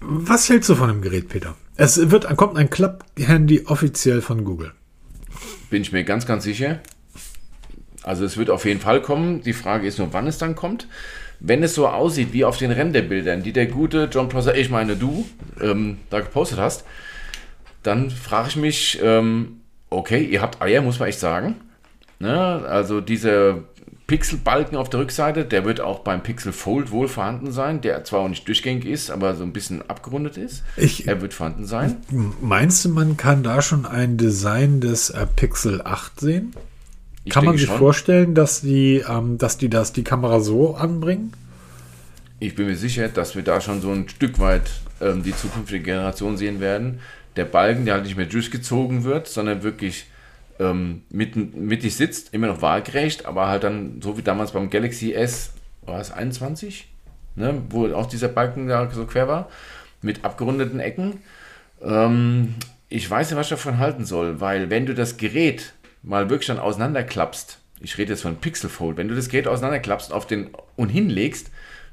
[0.00, 1.54] was hältst du von dem Gerät, Peter?
[1.76, 4.72] Es wird, kommt ein Klapp-Handy offiziell von Google.
[5.70, 6.80] Bin ich mir ganz, ganz sicher.
[8.02, 9.42] Also es wird auf jeden Fall kommen.
[9.42, 10.86] Die Frage ist nur, wann es dann kommt
[11.40, 14.96] wenn es so aussieht wie auf den Renderbildern, die der gute John Prosser, ich meine
[14.96, 15.26] du,
[15.60, 16.84] ähm, da gepostet hast,
[17.82, 21.56] dann frage ich mich, ähm, okay, ihr habt Eier, muss man echt sagen.
[22.18, 22.36] Ne?
[22.36, 23.58] Also dieser
[24.06, 28.20] Pixelbalken auf der Rückseite, der wird auch beim Pixel Fold wohl vorhanden sein, der zwar
[28.20, 30.62] auch nicht durchgängig ist, aber so ein bisschen abgerundet ist.
[30.76, 31.96] Ich, er wird vorhanden sein.
[32.42, 36.54] Meinst du, man kann da schon ein Design des äh, Pixel 8 sehen?
[37.30, 37.78] Ich Kann man sich schon.
[37.78, 41.32] vorstellen, dass die, ähm, dass die das die Kamera so anbringen?
[42.40, 44.68] Ich bin mir sicher, dass wir da schon so ein Stück weit
[45.00, 46.98] ähm, die zukünftige Generation sehen werden.
[47.36, 50.06] Der Balken, der halt nicht mehr durchgezogen wird, sondern wirklich
[50.58, 55.12] ähm, mitten, mittig sitzt, immer noch waagerecht, aber halt dann so wie damals beim Galaxy
[55.12, 55.52] S,
[55.82, 56.88] war es 21,
[57.36, 59.48] ne, wo auch dieser Balken da so quer war,
[60.02, 61.18] mit abgerundeten Ecken.
[61.80, 62.56] Ähm,
[62.88, 66.48] ich weiß nicht, was ich davon halten soll, weil wenn du das Gerät mal wirklich
[66.48, 70.50] dann auseinanderklappst, ich rede jetzt von Pixel Fold, wenn du das Gerät auseinanderklappst auf den,
[70.76, 71.50] und hinlegst,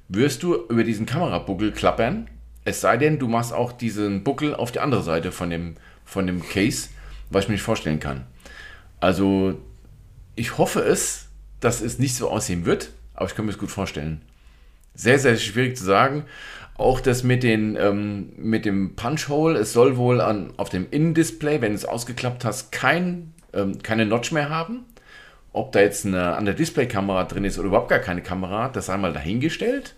[0.09, 2.29] wirst du über diesen Kamerabuckel klappern.
[2.65, 6.27] Es sei denn, du machst auch diesen Buckel auf die andere Seite von dem, von
[6.27, 6.89] dem Case,
[7.29, 8.25] was ich mir nicht vorstellen kann.
[8.99, 9.59] Also,
[10.35, 11.27] ich hoffe es,
[11.59, 14.21] dass es nicht so aussehen wird, aber ich kann mir es gut vorstellen.
[14.93, 16.25] Sehr, sehr schwierig zu sagen.
[16.75, 21.61] Auch das mit, den, ähm, mit dem Punch-Hole, es soll wohl an, auf dem Innendisplay,
[21.61, 24.85] wenn du es ausgeklappt hast, kein ähm, keine Notch mehr haben.
[25.53, 29.13] Ob da jetzt eine andere Displaykamera drin ist oder überhaupt gar keine Kamera, das einmal
[29.13, 29.95] dahingestellt.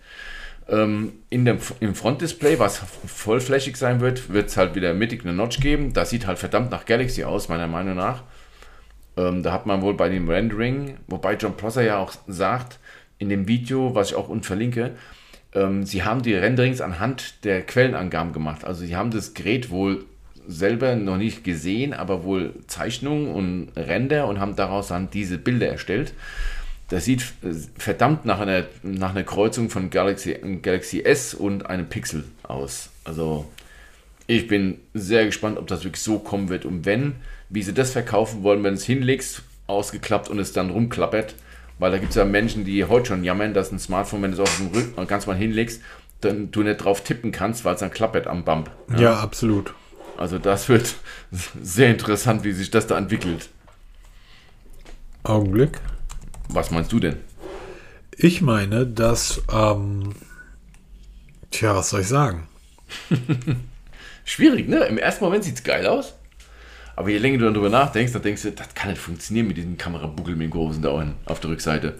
[0.68, 5.34] Ähm, in dem, Im Frontdisplay, was vollflächig sein wird, wird es halt wieder mittig eine
[5.34, 5.92] Notch geben.
[5.92, 8.22] Das sieht halt verdammt nach Galaxy aus, meiner Meinung nach.
[9.16, 12.78] Ähm, da hat man wohl bei dem Rendering, wobei John Prosser ja auch sagt,
[13.18, 14.92] in dem Video, was ich auch unten verlinke,
[15.52, 18.64] ähm, sie haben die Renderings anhand der Quellenangaben gemacht.
[18.64, 20.04] Also sie haben das Gerät wohl
[20.46, 25.68] selber noch nicht gesehen, aber wohl Zeichnungen und Ränder und haben daraus dann diese Bilder
[25.68, 26.14] erstellt.
[26.88, 31.86] Das sieht äh, verdammt nach einer, nach einer Kreuzung von Galaxy, Galaxy S und einem
[31.88, 32.90] Pixel aus.
[33.04, 33.46] Also
[34.26, 36.64] ich bin sehr gespannt, ob das wirklich so kommen wird.
[36.64, 37.14] Und wenn,
[37.48, 41.34] wie sie das verkaufen wollen, wenn es hinlegst, ausgeklappt und es dann rumklappert.
[41.78, 44.42] Weil da gibt es ja Menschen, die heute schon jammern, dass ein Smartphone, wenn du
[44.42, 45.80] es auf dem Rücken ganz mal hinlegst,
[46.20, 48.70] dann du nicht drauf tippen kannst, weil es dann klappert am Bump.
[48.92, 49.72] Ja, ja absolut.
[50.20, 50.96] Also das wird
[51.62, 53.48] sehr interessant, wie sich das da entwickelt.
[55.22, 55.80] Augenblick.
[56.50, 57.16] Was meinst du denn?
[58.18, 60.14] Ich meine, dass, ähm,
[61.50, 62.46] tja, was soll ich sagen?
[64.26, 64.80] Schwierig, ne?
[64.84, 66.14] Im ersten Moment sieht es geil aus.
[66.96, 69.56] Aber je länger du dann drüber nachdenkst, dann denkst du, das kann nicht funktionieren mit
[69.56, 71.94] diesem Kamerabuckel mit dem großen da auf der Rückseite.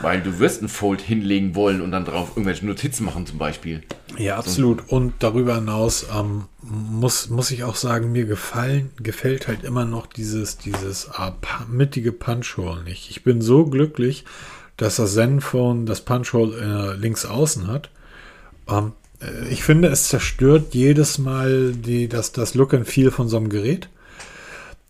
[0.00, 3.82] Weil du wirst ein Fold hinlegen wollen und dann drauf irgendwelche Notizen machen zum Beispiel.
[4.18, 4.88] Ja, absolut.
[4.88, 10.06] Und darüber hinaus ähm, muss, muss ich auch sagen, mir gefallen, gefällt halt immer noch
[10.06, 11.30] dieses, dieses äh,
[11.68, 13.10] mittige Punchhole nicht.
[13.10, 14.24] Ich bin so glücklich,
[14.76, 17.90] dass das Zenfone das Punchhole äh, links außen hat.
[18.68, 23.28] Ähm, äh, ich finde, es zerstört jedes Mal die, das, das Look and Feel von
[23.28, 23.88] so einem Gerät.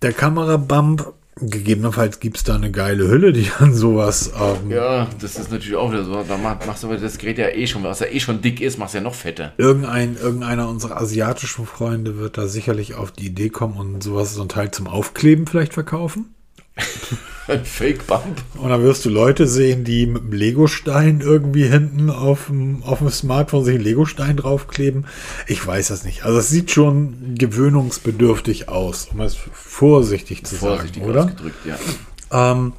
[0.02, 4.32] Der Kamerabump Gegebenenfalls gibt es da eine geile Hülle, die dann sowas.
[4.38, 6.22] Ähm, Ja, das ist natürlich auch wieder so.
[6.22, 8.60] Da mach- machst du aber das Gerät ja eh schon, was ja eh schon dick
[8.60, 9.52] ist, machst du ja noch fetter.
[9.56, 14.42] Irgendein, irgendeiner unserer asiatischen Freunde wird da sicherlich auf die Idee kommen und sowas, so
[14.42, 16.34] ein Teil zum Aufkleben vielleicht verkaufen.
[17.48, 18.42] Ein Fake-Bump.
[18.56, 22.98] Und dann wirst du Leute sehen, die mit einem Legostein irgendwie hinten auf dem, auf
[22.98, 25.06] dem Smartphone sich einen Legostein draufkleben.
[25.48, 26.24] Ich weiß das nicht.
[26.24, 31.24] Also es sieht schon gewöhnungsbedürftig aus, um es vorsichtig zu Vorsichtig sagen, oder?
[31.24, 32.52] ausgedrückt, ja.
[32.52, 32.72] Ähm,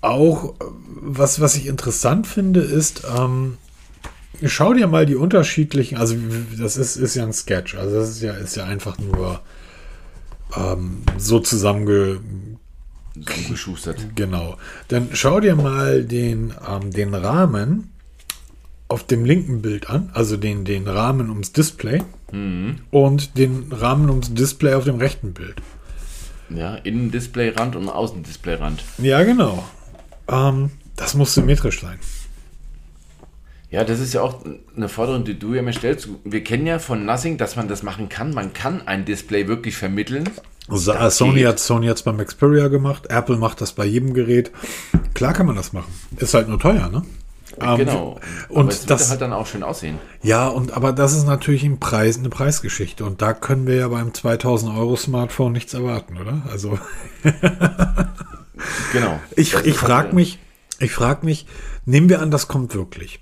[0.00, 0.54] auch
[0.86, 3.58] was, was ich interessant finde, ist, ähm,
[4.44, 6.16] schau dir mal die unterschiedlichen, also
[6.58, 9.40] das ist, ist ja ein Sketch, also das ist ja, ist ja einfach nur
[10.56, 12.20] ähm, so zusammenge,
[13.20, 13.98] So geschustert.
[14.14, 14.56] Genau.
[14.88, 17.92] Dann schau dir mal den, ähm, den Rahmen
[18.88, 22.02] auf dem linken Bild an, also den, den Rahmen ums Display
[22.90, 25.56] und den Rahmen ums Display auf dem rechten Bild.
[26.50, 28.82] Ja, Innendisplayrand und Außendisplayrand.
[28.98, 29.64] Ja, genau.
[30.28, 31.98] Ähm, das muss symmetrisch sein.
[33.70, 34.44] Ja, das ist ja auch
[34.76, 36.08] eine Forderung, die du ja mir stellst.
[36.24, 38.32] Wir kennen ja von Nothing, dass man das machen kann.
[38.32, 40.28] Man kann ein Display wirklich vermitteln.
[40.68, 41.46] Das Sony geht.
[41.46, 44.50] hat Sony hat's beim Xperia gemacht, Apple macht das bei jedem Gerät.
[45.14, 45.92] Klar kann man das machen.
[46.16, 47.02] Ist halt nur teuer, ne?
[47.60, 48.20] Ähm, genau.
[48.48, 49.98] Und es das, halt dann auch schön aussehen.
[50.22, 53.04] Ja, und aber das ist natürlich ein Preis, eine Preisgeschichte.
[53.04, 56.42] Und da können wir ja beim 2000 Euro Smartphone nichts erwarten, oder?
[56.50, 56.78] Also
[58.92, 59.20] Genau.
[59.36, 60.38] ich, ich ist frage halt, mich,
[60.78, 61.46] ich frage mich,
[61.84, 63.20] nehmen wir an, das kommt wirklich.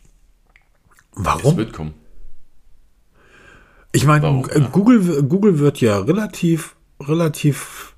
[1.17, 1.57] Es Warum?
[1.57, 1.95] wird kommen.
[3.93, 4.61] Ich meine, äh.
[4.73, 7.95] Google, Google wird ja relativ, relativ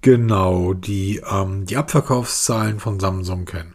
[0.00, 3.74] genau die, ähm, die Abverkaufszahlen von Samsung kennen.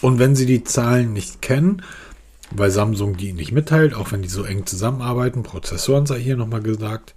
[0.00, 1.82] Und wenn sie die Zahlen nicht kennen,
[2.50, 6.62] weil Samsung die nicht mitteilt, auch wenn die so eng zusammenarbeiten, Prozessoren sei hier nochmal
[6.62, 7.14] gesagt,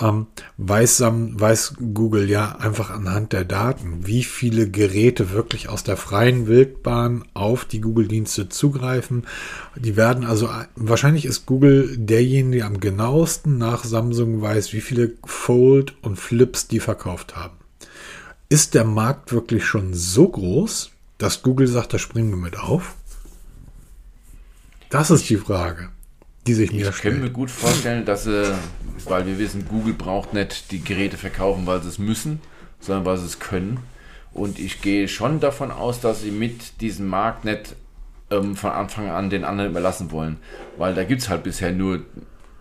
[0.00, 0.26] ähm,
[0.56, 5.96] weiß, Sam, weiß Google ja einfach anhand der Daten, wie viele Geräte wirklich aus der
[5.96, 9.26] freien Wildbahn auf die Google-Dienste zugreifen.
[9.76, 15.12] Die werden also, wahrscheinlich ist Google derjenige, der am genauesten nach Samsung weiß, wie viele
[15.24, 17.56] Fold und Flips die verkauft haben.
[18.48, 22.94] Ist der Markt wirklich schon so groß, dass Google sagt, da springen wir mit auf?
[24.90, 25.88] Das ist die Frage,
[26.46, 28.52] die sich mir Ich kann mir gut vorstellen, dass sie,
[29.04, 32.40] weil wir wissen, Google braucht nicht die Geräte verkaufen, weil sie es müssen,
[32.80, 33.80] sondern weil sie es können.
[34.32, 37.76] Und ich gehe schon davon aus, dass sie mit diesem Markt nicht
[38.30, 40.38] ähm, von Anfang an den anderen überlassen wollen.
[40.78, 42.00] Weil da gibt es halt bisher nur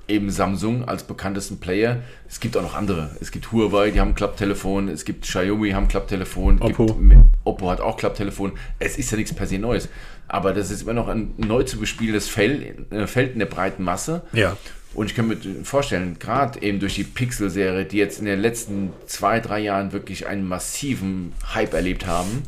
[0.08, 2.02] eben Samsung als bekanntesten Player.
[2.28, 3.16] Es gibt auch noch andere.
[3.22, 4.90] Es gibt Huawei, die haben Klapptelefon.
[4.90, 6.62] Es gibt Xiaomi, haben Klapptelefon.
[6.62, 6.86] Oppo.
[6.86, 7.16] Gibt,
[7.46, 8.52] Oppo hat auch Klapptelefon.
[8.80, 9.88] Es ist ja nichts per se Neues.
[10.32, 13.84] Aber das ist immer noch ein neu zu bespielendes Feld, äh, Feld in der breiten
[13.84, 14.22] Masse.
[14.32, 14.56] Ja.
[14.94, 18.94] Und ich kann mir vorstellen, gerade eben durch die Pixel-Serie, die jetzt in den letzten
[19.08, 22.44] zwei, drei Jahren wirklich einen massiven Hype erlebt haben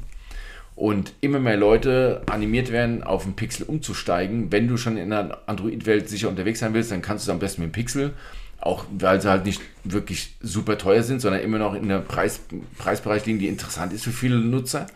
[0.78, 4.50] und immer mehr Leute animiert werden, auf den Pixel umzusteigen.
[4.50, 7.40] Wenn du schon in der Android-Welt sicher unterwegs sein willst, dann kannst du es am
[7.40, 8.14] besten mit dem Pixel.
[8.62, 12.40] Auch weil sie halt nicht wirklich super teuer sind, sondern immer noch in der Preis,
[12.78, 14.88] Preisbereich liegen, die interessant ist für viele Nutzer.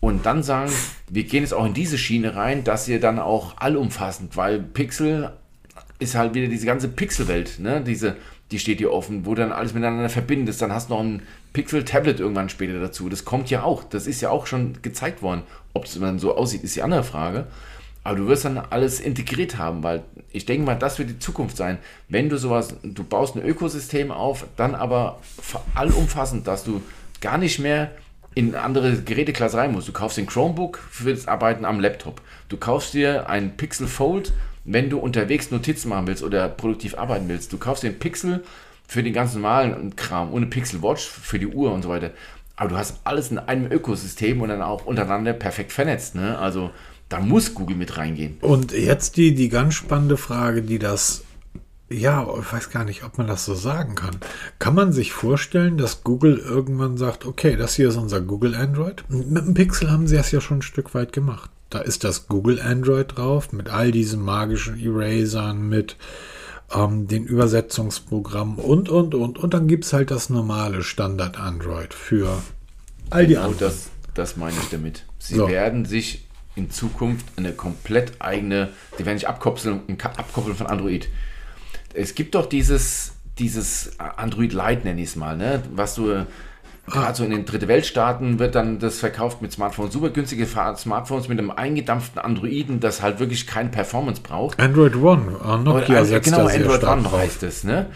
[0.00, 0.72] Und dann sagen,
[1.10, 5.32] wir gehen jetzt auch in diese Schiene rein, dass ihr dann auch allumfassend, weil Pixel
[5.98, 7.82] ist halt wieder diese ganze Pixelwelt, ne?
[7.82, 8.16] Diese,
[8.50, 10.62] die steht hier offen, wo dann alles miteinander verbindest.
[10.62, 11.22] Dann hast du noch ein
[11.52, 13.08] Pixel-Tablet irgendwann später dazu.
[13.08, 13.84] Das kommt ja auch.
[13.84, 15.42] Das ist ja auch schon gezeigt worden.
[15.74, 17.46] Ob es dann so aussieht, ist die andere Frage.
[18.02, 21.56] Aber du wirst dann alles integriert haben, weil ich denke mal, das wird die Zukunft
[21.56, 21.78] sein.
[22.08, 25.20] Wenn du sowas, du baust ein Ökosystem auf, dann aber
[25.74, 26.80] allumfassend, dass du
[27.20, 27.90] gar nicht mehr
[28.34, 29.88] in andere Geräteklasse rein musst.
[29.88, 32.20] Du kaufst den Chromebook für das Arbeiten am Laptop.
[32.48, 34.32] Du kaufst dir ein Pixel Fold,
[34.64, 37.52] wenn du unterwegs Notizen machen willst oder produktiv arbeiten willst.
[37.52, 38.44] Du kaufst den Pixel
[38.86, 42.10] für den ganz normalen Kram, ohne Pixel Watch für die Uhr und so weiter.
[42.56, 46.14] Aber du hast alles in einem Ökosystem und dann auch untereinander perfekt vernetzt.
[46.14, 46.38] Ne?
[46.38, 46.70] Also
[47.08, 48.36] da muss Google mit reingehen.
[48.40, 51.24] Und jetzt die, die ganz spannende Frage, die das,
[51.90, 54.16] ja, ich weiß gar nicht, ob man das so sagen kann.
[54.58, 59.04] Kann man sich vorstellen, dass Google irgendwann sagt, okay, das hier ist unser Google Android?
[59.08, 61.50] Mit dem Pixel haben sie das ja schon ein Stück weit gemacht.
[61.68, 65.96] Da ist das Google Android drauf, mit all diesen magischen Erasern, mit
[66.72, 69.38] ähm, den Übersetzungsprogrammen und, und, und.
[69.38, 72.42] Und dann gibt es halt das normale Standard Android für
[73.10, 73.58] all die Genau anderen.
[73.68, 75.04] das, das meine ich damit.
[75.18, 75.48] Sie So.
[75.48, 76.26] werden sich
[76.56, 81.08] in Zukunft eine komplett eigene, die werden sich abkoppeln, abkoppeln von Android.
[81.94, 85.62] Es gibt doch dieses, dieses Android Lite, nenne ich es mal, ne?
[85.74, 86.26] was du
[86.86, 86.92] Ah.
[86.92, 91.28] gerade so in den Dritte Weltstaaten wird dann das verkauft mit Smartphones, super günstige Smartphones
[91.28, 94.58] mit einem eingedampften Androiden, das halt wirklich keine Performance braucht.
[94.58, 97.12] Android One, äh, Nokia Oder, setzt genau, Android One drauf.
[97.18, 97.64] heißt es.
[97.64, 97.86] Ne?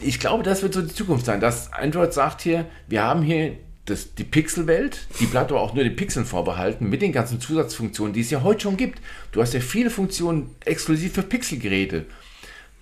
[0.00, 3.52] Ich glaube, das wird so die Zukunft sein, dass Android sagt hier, wir haben hier
[3.86, 8.14] das, die Pixelwelt, die bleibt aber auch nur den Pixeln vorbehalten, mit den ganzen Zusatzfunktionen,
[8.14, 9.00] die es ja heute schon gibt.
[9.32, 12.06] Du hast ja viele Funktionen exklusiv für Pixelgeräte,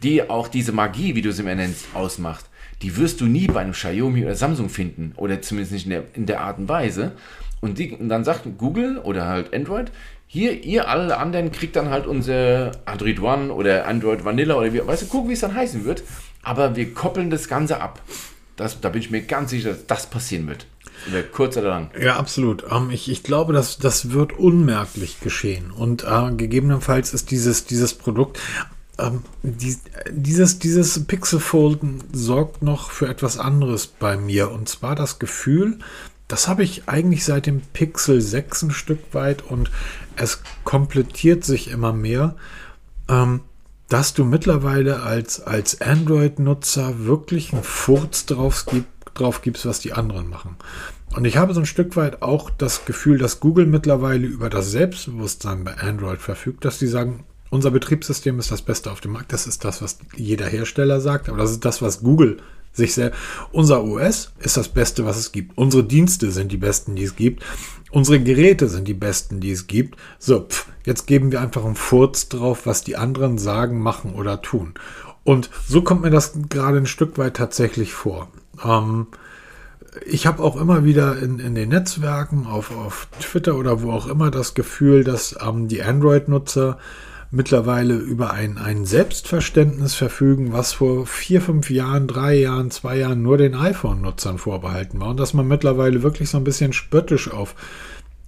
[0.03, 2.47] die auch diese Magie, wie du sie immer nennst, ausmacht.
[2.83, 6.05] Die wirst du nie bei einem Xiaomi oder Samsung finden, oder zumindest nicht in der,
[6.15, 7.13] in der Art und Weise.
[7.61, 9.91] Und, die, und dann sagt Google oder halt Android,
[10.27, 14.87] hier, ihr alle anderen kriegt dann halt unser Android One oder Android Vanilla oder wie,
[14.87, 16.03] weißt du, guck, wie es dann heißen wird.
[16.43, 18.03] Aber wir koppeln das Ganze ab.
[18.57, 20.67] Das, da bin ich mir ganz sicher, dass das passieren wird.
[21.07, 21.91] Über kurz oder lang.
[22.01, 22.65] Ja, absolut.
[22.71, 25.71] Ähm, ich, ich glaube, dass das wird unmerklich geschehen.
[25.71, 28.39] Und äh, gegebenenfalls ist dieses, dieses Produkt,
[28.99, 29.77] ähm, die,
[30.11, 34.51] dieses, dieses Pixelfolden sorgt noch für etwas anderes bei mir.
[34.51, 35.79] Und zwar das Gefühl,
[36.29, 39.71] das habe ich eigentlich seit dem Pixel 6 ein Stück weit und
[40.17, 42.37] es komplettiert sich immer mehr,
[43.09, 43.41] ähm,
[43.89, 49.93] dass du mittlerweile als, als Android-Nutzer wirklich einen Furz drauf, gibt, drauf gibst, was die
[49.93, 50.57] anderen machen.
[51.15, 54.71] Und ich habe so ein Stück weit auch das Gefühl, dass Google mittlerweile über das
[54.71, 57.25] Selbstbewusstsein bei Android verfügt, dass die sagen,
[57.55, 59.33] unser Betriebssystem ist das Beste auf dem Markt.
[59.33, 62.39] Das ist das, was jeder Hersteller sagt, aber das ist das, was Google
[62.73, 63.13] sich sehr.
[63.53, 65.57] Unser OS ist das Beste, was es gibt.
[65.57, 67.45] Unsere Dienste sind die besten, die es gibt.
[67.93, 69.97] Unsere Geräte sind die besten, die es gibt.
[70.19, 74.43] So, pff, jetzt geben wir einfach einen Furz drauf, was die anderen sagen, machen oder
[74.43, 74.75] tun.
[75.23, 78.33] Und so kommt mir das gerade ein Stück weit tatsächlich vor.
[78.65, 79.07] Ähm,
[80.05, 84.09] ich habe auch immer wieder in, in den Netzwerken, auf, auf Twitter oder wo auch
[84.09, 86.79] immer, das Gefühl, dass ähm, die Android-Nutzer
[87.35, 93.23] mittlerweile über ein, ein Selbstverständnis verfügen, was vor vier, fünf Jahren, drei Jahren, zwei Jahren
[93.23, 95.09] nur den iPhone-Nutzern vorbehalten war.
[95.09, 97.55] Und dass man mittlerweile wirklich so ein bisschen spöttisch auf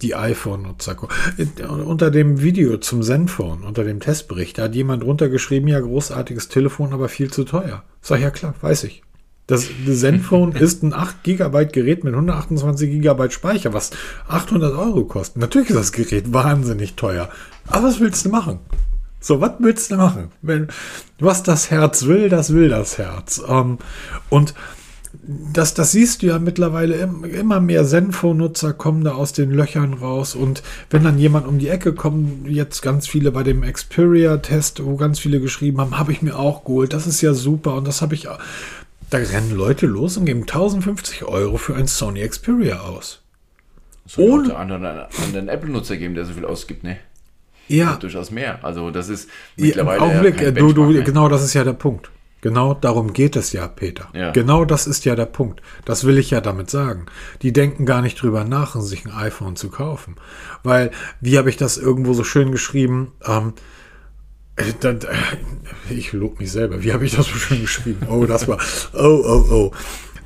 [0.01, 1.13] die iPhone-Nutzer guckt.
[1.67, 6.93] Unter dem Video zum Zenfone, unter dem Testbericht, da hat jemand runtergeschrieben, ja, großartiges Telefon,
[6.93, 7.83] aber viel zu teuer.
[8.01, 9.03] Sag ja klar, weiß ich.
[9.47, 13.91] Das Zenfone ist ein 8 GB Gerät mit 128 GB Speicher, was
[14.27, 15.37] 800 Euro kostet.
[15.37, 17.29] Natürlich ist das Gerät wahnsinnig teuer.
[17.67, 18.59] Aber was willst du machen?
[19.27, 20.31] So, was willst du machen?
[20.41, 20.69] Wenn,
[21.19, 23.41] was das Herz will, das will das Herz.
[23.45, 23.77] Ähm,
[24.29, 24.53] und
[25.51, 30.33] das, das siehst du ja mittlerweile immer mehr Zenfone-Nutzer kommen da aus den Löchern raus
[30.33, 34.95] und wenn dann jemand um die Ecke kommt, jetzt ganz viele bei dem Xperia-Test, wo
[34.95, 38.01] ganz viele geschrieben haben, habe ich mir auch geholt, das ist ja super und das
[38.01, 38.29] habe ich,
[39.09, 43.21] da rennen Leute los und geben 1050 Euro für ein Sony Xperia aus.
[44.05, 44.85] So Ohne anderen,
[45.21, 46.97] anderen Apple-Nutzer geben, der so viel ausgibt, ne?
[47.67, 47.95] Ja.
[47.95, 48.63] durchaus mehr.
[48.63, 49.99] Also das ist mittlerweile.
[49.99, 52.09] Ja, Augenblick, ja du, du, genau das ist ja der Punkt.
[52.41, 54.09] Genau darum geht es ja, Peter.
[54.13, 54.31] Ja.
[54.31, 55.61] Genau das ist ja der Punkt.
[55.85, 57.07] Das will ich ja damit sagen.
[57.41, 60.15] Die denken gar nicht drüber nach, sich ein iPhone zu kaufen.
[60.63, 63.13] Weil, wie habe ich das irgendwo so schön geschrieben?
[63.25, 63.53] Ähm,
[64.55, 66.83] äh, dann, äh, ich lobe mich selber.
[66.83, 68.05] Wie habe ich das so schön geschrieben?
[68.07, 68.59] Oh, das war.
[68.93, 69.71] Oh, oh, oh.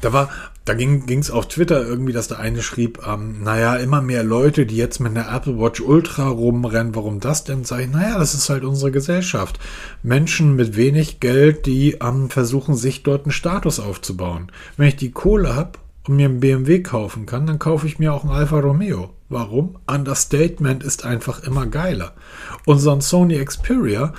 [0.01, 0.29] Da war
[0.65, 4.67] da ging es auf Twitter irgendwie, dass der eine schrieb, ähm, naja, immer mehr Leute,
[4.67, 7.63] die jetzt mit einer Apple Watch Ultra rumrennen, warum das denn?
[7.63, 9.59] Sag ich, naja, das ist halt unsere Gesellschaft.
[10.03, 14.51] Menschen mit wenig Geld, die ähm, versuchen, sich dort einen Status aufzubauen.
[14.77, 18.13] Wenn ich die Kohle habe und mir einen BMW kaufen kann, dann kaufe ich mir
[18.13, 19.09] auch einen Alfa Romeo.
[19.29, 19.77] Warum?
[19.87, 22.13] Understatement ist einfach immer geiler.
[22.65, 24.13] Unser Sony Xperia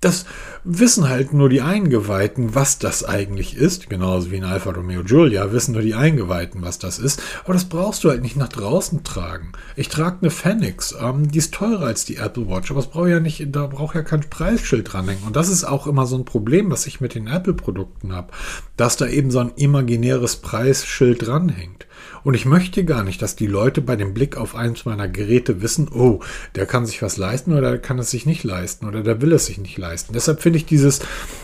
[0.00, 0.24] das
[0.64, 3.90] wissen halt nur die Eingeweihten, was das eigentlich ist.
[3.90, 7.22] Genauso wie in Alfa Romeo Giulia wissen nur die Eingeweihten, was das ist.
[7.44, 9.52] Aber das brauchst du halt nicht nach draußen tragen.
[9.76, 13.10] Ich trage eine Phoenix, ähm, die ist teurer als die Apple Watch, aber es braucht
[13.10, 15.24] ja nicht, da braucht ja kein Preisschild dranhängen.
[15.24, 18.32] Und das ist auch immer so ein Problem, was ich mit den Apple-Produkten habe,
[18.78, 21.86] dass da eben so ein imaginäres Preisschild dranhängt.
[22.24, 25.62] Und ich möchte gar nicht, dass die Leute bei dem Blick auf eins meiner Geräte
[25.62, 26.20] wissen, oh,
[26.54, 29.32] der kann sich was leisten oder der kann es sich nicht leisten oder der will
[29.32, 30.12] es sich nicht leisten.
[30.12, 31.00] Deshalb finde ich dieses,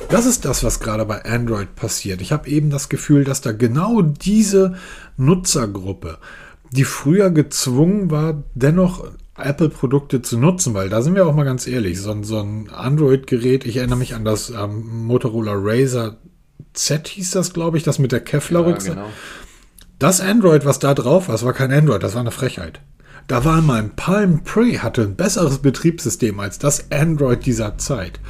[0.08, 2.20] das ist das, was gerade bei Android passiert.
[2.20, 4.76] Ich habe eben das Gefühl, dass da genau diese
[5.16, 6.18] Nutzergruppe,
[6.70, 9.08] die früher gezwungen war, dennoch
[9.38, 13.66] Apple-Produkte zu nutzen, weil da sind wir auch mal ganz ehrlich, so, so ein Android-Gerät,
[13.66, 16.16] ich erinnere mich an das ähm, Motorola Razer
[16.72, 18.96] Z hieß das, glaube ich, das mit der Kevlar-Rückseite.
[18.96, 19.14] Ja, genau.
[19.99, 22.80] Das Android, was da drauf war, das war kein Android, das war eine Frechheit.
[23.28, 28.20] Da war mal ein Palm Pre, hatte ein besseres Betriebssystem als das Android dieser Zeit.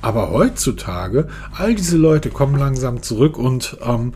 [0.00, 4.14] Aber heutzutage, all diese Leute kommen langsam zurück und ähm,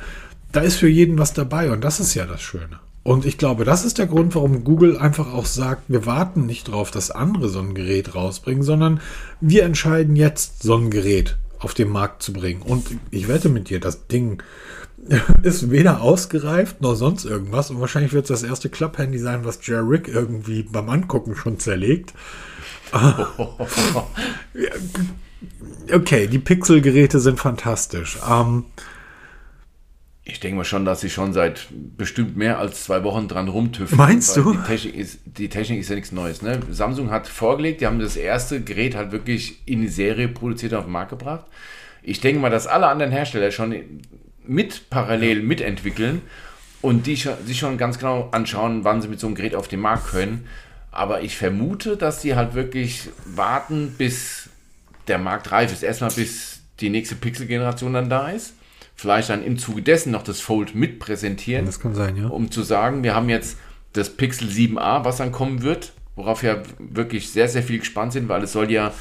[0.53, 2.79] da ist für jeden was dabei und das ist ja das Schöne.
[3.03, 6.69] Und ich glaube, das ist der Grund, warum Google einfach auch sagt, wir warten nicht
[6.69, 9.01] drauf, dass andere so ein Gerät rausbringen, sondern
[9.41, 12.63] wir entscheiden jetzt, so ein Gerät auf den Markt zu bringen.
[12.63, 14.43] Und ich wette mit dir, das Ding
[15.43, 17.71] ist weder ausgereift noch sonst irgendwas.
[17.71, 21.59] Und wahrscheinlich wird es das erste Club-Handy sein, was Jerry Rick irgendwie beim Angucken schon
[21.59, 22.15] zerlegt.
[25.93, 28.19] okay, die Pixel-Geräte sind fantastisch.
[28.29, 28.65] Ähm,
[30.33, 33.99] Ich denke mal schon, dass sie schon seit bestimmt mehr als zwei Wochen dran rumtüfteln.
[33.99, 34.53] Meinst du?
[34.53, 36.43] Die Technik, ist, die Technik ist ja nichts Neues.
[36.43, 36.61] Ne?
[36.71, 40.79] Samsung hat vorgelegt, die haben das erste Gerät halt wirklich in die Serie produziert und
[40.79, 41.47] auf den Markt gebracht.
[42.03, 43.75] Ich denke mal, dass alle anderen Hersteller schon
[44.47, 46.23] mit parallel mitentwickeln
[46.81, 49.81] und die sich schon ganz genau anschauen, wann sie mit so einem Gerät auf den
[49.81, 50.47] Markt können.
[50.91, 54.49] Aber ich vermute, dass die halt wirklich warten, bis
[55.07, 55.83] der Markt reif ist.
[55.83, 58.55] Erstmal bis die nächste Pixel-Generation dann da ist.
[59.01, 62.29] Vielleicht dann im Zuge dessen noch das Fold mit präsentieren, Das kann sein, ja.
[62.29, 63.57] um zu sagen, wir haben jetzt
[63.95, 68.29] das Pixel 7a, was dann kommen wird, worauf wir wirklich sehr, sehr viel gespannt sind,
[68.29, 68.93] weil es soll ja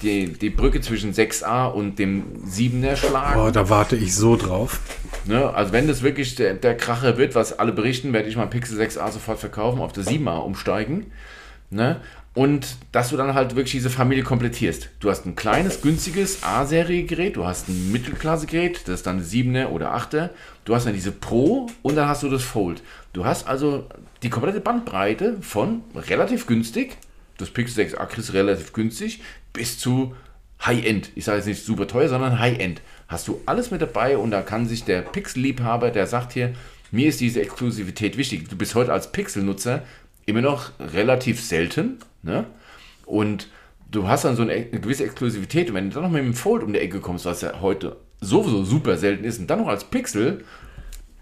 [0.00, 3.40] die, die Brücke zwischen 6a und dem 7er schlagen.
[3.40, 4.78] Oh, da warte ich so drauf.
[5.24, 5.52] Ne?
[5.52, 8.80] Also wenn das wirklich der, der Kracher wird, was alle berichten, werde ich mein Pixel
[8.80, 11.10] 6a sofort verkaufen, auf das 7a umsteigen.
[11.70, 12.00] Ne?
[12.34, 14.90] Und dass du dann halt wirklich diese Familie komplettierst.
[15.00, 19.96] Du hast ein kleines, günstiges A-Serie-Gerät, du hast ein Mittelklasse-Gerät, das ist dann 7er oder
[19.96, 20.30] 8er.
[20.64, 22.82] Du hast dann diese Pro und dann hast du das Fold.
[23.12, 23.86] Du hast also
[24.22, 26.96] die komplette Bandbreite von relativ günstig,
[27.38, 29.20] das Pixel 6a kriegst relativ günstig,
[29.52, 30.14] bis zu
[30.64, 31.10] High-End.
[31.14, 32.82] Ich sage jetzt nicht super teuer, sondern High-End.
[33.06, 36.54] Hast du alles mit dabei und da kann sich der Pixel-Liebhaber, der sagt hier,
[36.90, 38.48] mir ist diese Exklusivität wichtig.
[38.48, 39.82] Du bist heute als Pixel-Nutzer
[40.26, 41.98] immer noch relativ selten.
[42.22, 42.46] Ne?
[43.06, 43.48] Und
[43.90, 45.68] du hast dann so eine, gewisse Exklusivität.
[45.68, 47.96] Und wenn du dann noch mit dem Fold um die Ecke kommst, was ja heute
[48.20, 50.44] sowieso super selten ist, und dann noch als Pixel,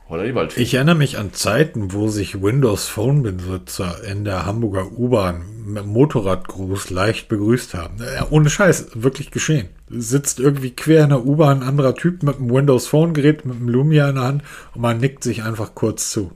[0.09, 0.63] holla die Waldfee.
[0.63, 5.85] Ich erinnere mich an Zeiten, wo sich Windows Phone Besitzer in der Hamburger U-Bahn mit
[5.85, 7.97] Motorradgruß leicht begrüßt haben.
[7.99, 9.69] Ja, ohne Scheiß, wirklich geschehen.
[9.89, 13.57] Sitzt irgendwie quer in der U-Bahn ein anderer Typ mit einem Windows Phone Gerät, mit
[13.57, 14.43] einem Lumia in der Hand
[14.75, 16.33] und man nickt sich einfach kurz zu.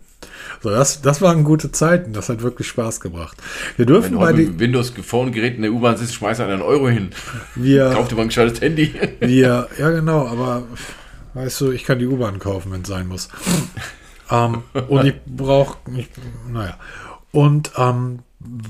[0.63, 2.13] So, das, das waren gute Zeiten.
[2.13, 3.37] Das hat wirklich Spaß gebracht.
[3.77, 6.63] Wir wenn dürfen du bei die, Windows Phone Gerät in der U-Bahn sitzt, schmeißt einen
[6.63, 7.11] Euro hin.
[7.55, 8.95] wir, Kauf dir mal ein gescheites Handy.
[9.21, 10.65] Wir, ja genau, aber
[11.35, 13.29] weißt du, ich kann die U-Bahn kaufen, wenn es sein muss.
[14.31, 15.79] ähm, und ich brauche,
[16.51, 16.77] naja.
[17.33, 18.21] Und ähm,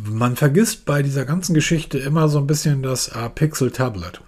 [0.04, 4.20] man vergisst bei dieser ganzen Geschichte immer so ein bisschen das äh, Pixel Tablet.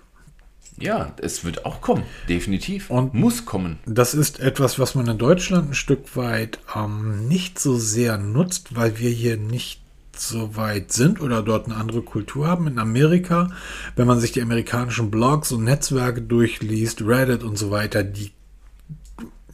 [0.83, 2.91] Ja, es wird auch kommen, definitiv.
[2.91, 3.79] Und- muss kommen.
[3.87, 8.75] Das ist etwas, was man in Deutschland ein Stück weit ähm, nicht so sehr nutzt,
[8.75, 9.81] weil wir hier nicht
[10.17, 12.67] so weit sind oder dort eine andere Kultur haben.
[12.67, 13.51] In Amerika,
[13.97, 18.33] wenn man sich die amerikanischen Blogs und Netzwerke durchliest, Reddit und so weiter, die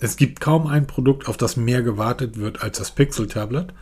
[0.00, 3.74] es gibt kaum ein Produkt, auf das mehr gewartet wird als das Pixel Tablet,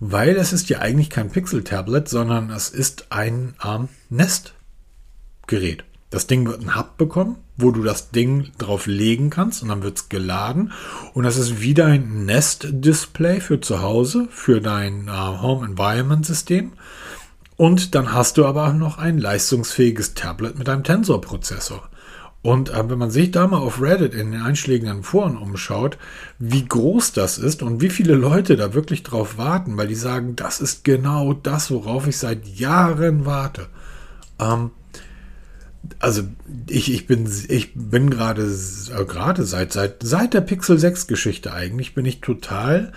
[0.00, 5.84] weil es ist ja eigentlich kein Pixel Tablet, sondern es ist ein ähm, Nest-Gerät.
[6.10, 9.82] Das Ding wird einen Hub bekommen, wo du das Ding drauf legen kannst und dann
[9.82, 10.72] wird es geladen.
[11.12, 16.72] Und das ist wieder ein Nest-Display für zu Hause, für dein äh, Home Environment System.
[17.56, 21.88] Und dann hast du aber auch noch ein leistungsfähiges Tablet mit einem Tensor-Prozessor.
[22.40, 25.98] Und äh, wenn man sich da mal auf Reddit in den einschlägigen Foren umschaut,
[26.38, 30.36] wie groß das ist und wie viele Leute da wirklich drauf warten, weil die sagen,
[30.36, 33.66] das ist genau das, worauf ich seit Jahren warte.
[34.38, 34.70] Ähm,
[35.98, 36.22] also
[36.68, 41.52] ich, ich bin ich bin gerade äh, gerade seit seit seit der Pixel 6 Geschichte
[41.52, 42.92] eigentlich bin ich total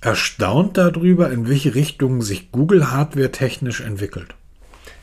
[0.00, 4.34] erstaunt darüber, in welche Richtung sich Google Hardware technisch entwickelt.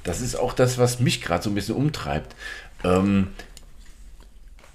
[0.04, 2.36] Das ist auch das, was mich gerade so ein bisschen umtreibt.
[2.84, 3.28] Ähm,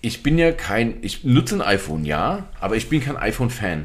[0.00, 3.84] ich bin ja kein, ich nutze ein iPhone, ja, aber ich bin kein iPhone-Fan.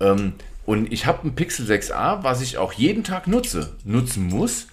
[0.00, 0.34] Ähm,
[0.66, 4.66] und ich habe ein Pixel 6a, was ich auch jeden Tag nutze, nutzen muss,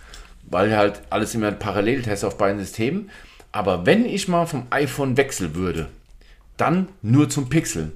[0.50, 3.10] weil halt alles immer parallel teste auf beiden Systemen.
[3.52, 5.88] Aber wenn ich mal vom iPhone wechseln würde,
[6.58, 7.92] dann nur zum Pixel.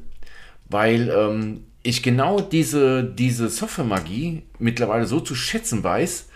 [0.70, 6.28] Weil ähm, ich genau diese, diese Software-Magie mittlerweile so zu schätzen weiß.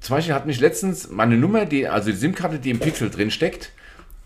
[0.00, 3.30] Zum Beispiel hat mich letztens meine Nummer, die, also die SIM-Karte, die im Pixel drin
[3.30, 3.72] steckt,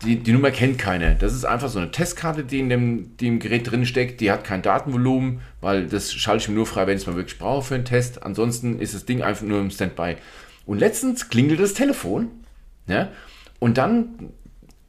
[0.03, 1.15] die, die Nummer kennt keiner.
[1.15, 4.19] Das ist einfach so eine Testkarte, die in dem, die im Gerät drin steckt.
[4.19, 7.15] Die hat kein Datenvolumen, weil das schalte ich mir nur frei, wenn ich es mal
[7.15, 8.23] wirklich brauche für einen Test.
[8.23, 10.17] Ansonsten ist das Ding einfach nur im Standby.
[10.65, 12.29] Und letztens klingelt das Telefon.
[12.87, 13.09] Ja,
[13.59, 14.29] und dann,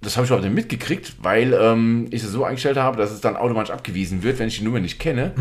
[0.01, 3.20] das habe ich überhaupt nicht mitgekriegt, weil ähm, ich es so eingestellt habe, dass es
[3.20, 5.33] dann automatisch abgewiesen wird, wenn ich die Nummer nicht kenne.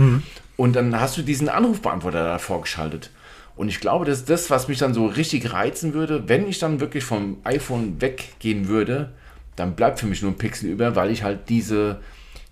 [0.55, 3.09] Und dann hast du diesen Anrufbeantworter da vorgeschaltet.
[3.55, 6.59] Und ich glaube, das ist das, was mich dann so richtig reizen würde, wenn ich
[6.59, 9.11] dann wirklich vom iPhone weggehen würde,
[9.55, 11.99] dann bleibt für mich nur ein Pixel über, weil ich halt diese,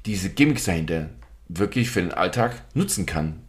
[0.05, 1.09] diese Gimmicks dahinter
[1.47, 3.39] wirklich für den Alltag nutzen kann.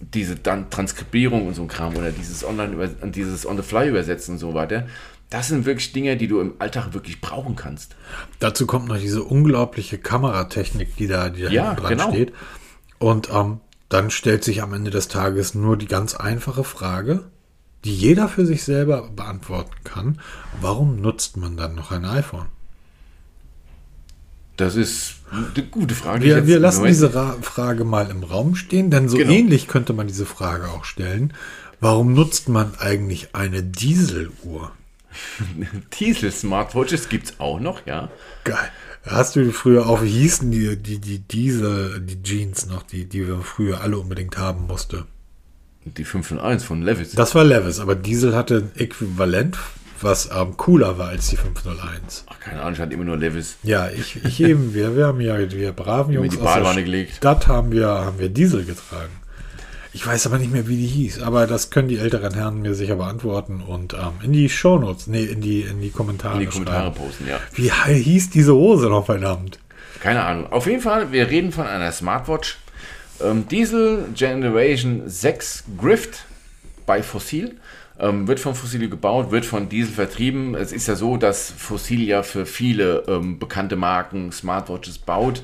[0.00, 4.34] Diese dann Transkribierung und so ein Kram oder dieses Online dieses On the Fly übersetzen
[4.34, 4.86] und so weiter.
[5.30, 7.96] Das sind wirklich Dinge, die du im Alltag wirklich brauchen kannst.
[8.38, 12.10] Dazu kommt noch diese unglaubliche Kameratechnik, die da, die da Ja, dran genau.
[12.10, 12.32] steht.
[12.98, 17.24] Und ähm, dann stellt sich am Ende des Tages nur die ganz einfache Frage,
[17.84, 20.20] die jeder für sich selber beantworten kann.
[20.60, 22.46] Warum nutzt man dann noch ein iPhone?
[24.56, 26.24] Das ist eine gute Frage.
[26.24, 29.30] Wir, wir lassen diese Ra Frage mal im Raum stehen, denn so Genau.
[29.32, 31.32] ähnlich könnte man diese Frage auch stellen.
[31.80, 34.72] Warum nutzt man eigentlich eine Dieseluhr?
[36.00, 38.10] Diesel-Smartwatches gibt es auch noch, ja.
[38.44, 38.70] Geil.
[39.04, 43.26] Hast du früher auch, wie hießen die, die, die Diesel, die Jeans noch, die, die
[43.26, 45.04] wir früher alle unbedingt haben musste?
[45.84, 47.12] Die 501 von Levis.
[47.12, 49.58] Das war Levis, aber Diesel hatte ein Äquivalent,
[50.00, 52.24] was ähm, cooler war als die 501.
[52.28, 53.56] Ach, keine Ahnung, ich hatte immer nur Levis.
[53.62, 57.16] Ja, ich, ich eben, wir, wir haben ja, wir braven Jungs die aus der gelegt.
[57.16, 59.12] Stadt haben wir, haben wir Diesel getragen.
[59.92, 62.74] Ich weiß aber nicht mehr, wie die hieß, aber das können die älteren Herren mir
[62.74, 66.46] sicher beantworten und ähm, in die Shownotes, nee, in die, in die Kommentare In die
[66.46, 66.96] Kommentare schreiben.
[66.96, 67.40] posten, ja.
[67.54, 69.58] Wie hieß diese Hose noch verdammt?
[70.00, 70.52] Keine Ahnung.
[70.52, 72.58] Auf jeden Fall, wir reden von einer Smartwatch.
[73.24, 76.24] Ähm, Diesel Generation 6 Grift
[76.84, 77.56] bei Fossil.
[77.98, 80.54] Ähm, wird von Fossil gebaut, wird von Diesel vertrieben.
[80.54, 85.42] Es ist ja so, dass Fossil ja für viele ähm, bekannte Marken Smartwatches baut.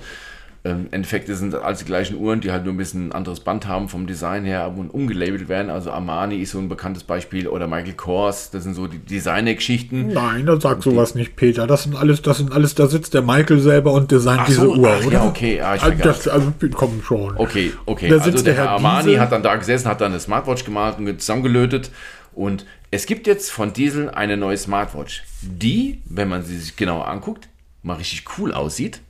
[0.64, 3.40] Ähm, Im Endeffekt sind alles die gleichen Uhren, die halt nur ein bisschen ein anderes
[3.40, 5.70] Band haben vom Design her und umgelabelt werden.
[5.70, 10.12] Also Armani ist so ein bekanntes Beispiel oder Michael Kors, das sind so die Designer-Geschichten.
[10.12, 11.66] Nein, da sag sowas nicht, Peter.
[11.66, 14.74] Das sind alles, das sind alles, da sitzt der Michael selber und designt diese so,
[14.74, 15.24] Uhr, ach ja, oder?
[15.26, 16.22] okay, ah, ich also, vergaß.
[16.22, 17.36] das, also, komm schon.
[17.38, 18.08] Okay, okay.
[18.08, 19.20] Da also der der Herr Herr Armani Diesel.
[19.20, 21.90] hat dann da gesessen, hat dann eine Smartwatch gemalt und zusammengelötet.
[22.34, 27.08] Und es gibt jetzt von Diesel eine neue Smartwatch, die, wenn man sie sich genauer
[27.08, 27.48] anguckt,
[27.82, 29.00] mal richtig cool aussieht.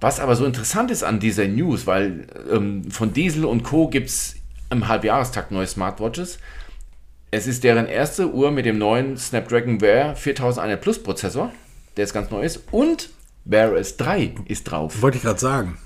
[0.00, 3.88] Was aber so interessant ist an dieser News, weil ähm, von Diesel und Co.
[3.88, 4.36] gibt es
[4.70, 6.38] im Halbjahrestakt neue Smartwatches.
[7.30, 11.52] Es ist deren erste Uhr mit dem neuen Snapdragon Wear 4100 Plus Prozessor,
[11.96, 12.62] der jetzt ganz neu ist.
[12.70, 13.10] Und
[13.44, 15.02] Wear OS 3 ist drauf.
[15.02, 15.78] Wollte ich gerade sagen.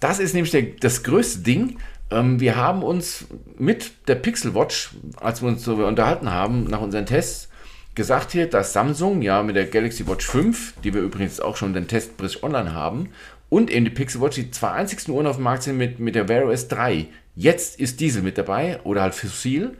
[0.00, 1.78] Das ist nämlich der, das größte Ding.
[2.10, 3.26] Ähm, wir haben uns
[3.58, 4.90] mit der Pixel Watch,
[5.20, 7.48] als wir uns so unterhalten haben, nach unseren Tests,
[7.94, 11.72] gesagt hier, dass Samsung ja mit der Galaxy Watch 5, die wir übrigens auch schon
[11.72, 13.08] den Testbericht online haben,
[13.48, 16.14] und eben die Pixel Watch, die zwei einzigsten Uhren auf dem Markt sind mit, mit
[16.14, 17.06] der Wear OS 3.
[17.34, 19.76] Jetzt ist Diesel mit dabei oder halt Fossil.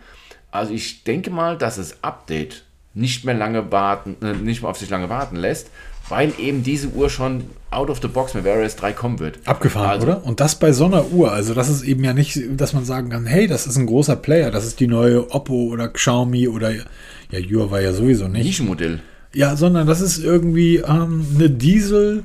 [0.51, 2.65] Also ich denke mal, dass das Update
[2.95, 5.71] nicht mehr lange warten, äh, nicht mehr auf sich lange warten lässt,
[6.09, 9.39] weil eben diese Uhr schon out of the box mit OS 3 kommen wird.
[9.45, 10.25] Abgefahren, Also- oder?
[10.25, 11.33] Und das bei so einer Uhr.
[11.33, 14.17] Also das ist eben ja nicht, dass man sagen kann, hey, das ist ein großer
[14.17, 18.45] Player, das ist die neue Oppo oder Xiaomi oder ja, Jura war ja sowieso nicht.
[18.47, 19.01] Nischenmodell.
[19.35, 22.23] Ja, sondern das ist irgendwie ähm, eine Diesel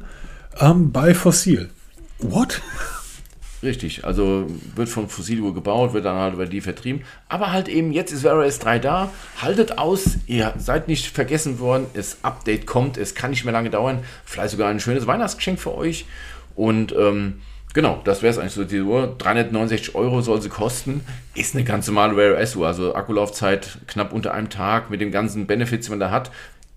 [0.59, 1.69] ähm, bei Fossil.
[2.19, 2.61] What?
[3.63, 7.03] Richtig, also wird von Fossiluhr gebaut, wird dann halt über die vertrieben.
[7.29, 9.11] Aber halt eben, jetzt ist Wear OS 3 da.
[9.39, 11.85] Haltet aus, ihr seid nicht vergessen worden.
[11.93, 13.99] Das Update kommt, es kann nicht mehr lange dauern.
[14.25, 16.05] Vielleicht sogar ein schönes Weihnachtsgeschenk für euch.
[16.55, 17.41] Und ähm,
[17.75, 18.63] genau, das wäre es eigentlich so.
[18.63, 21.01] Die Uhr, 369 Euro soll sie kosten.
[21.35, 22.65] Ist eine ganz normale Wear OS Uhr.
[22.65, 26.31] Also Akkulaufzeit knapp unter einem Tag mit den ganzen Benefits, die man da hat.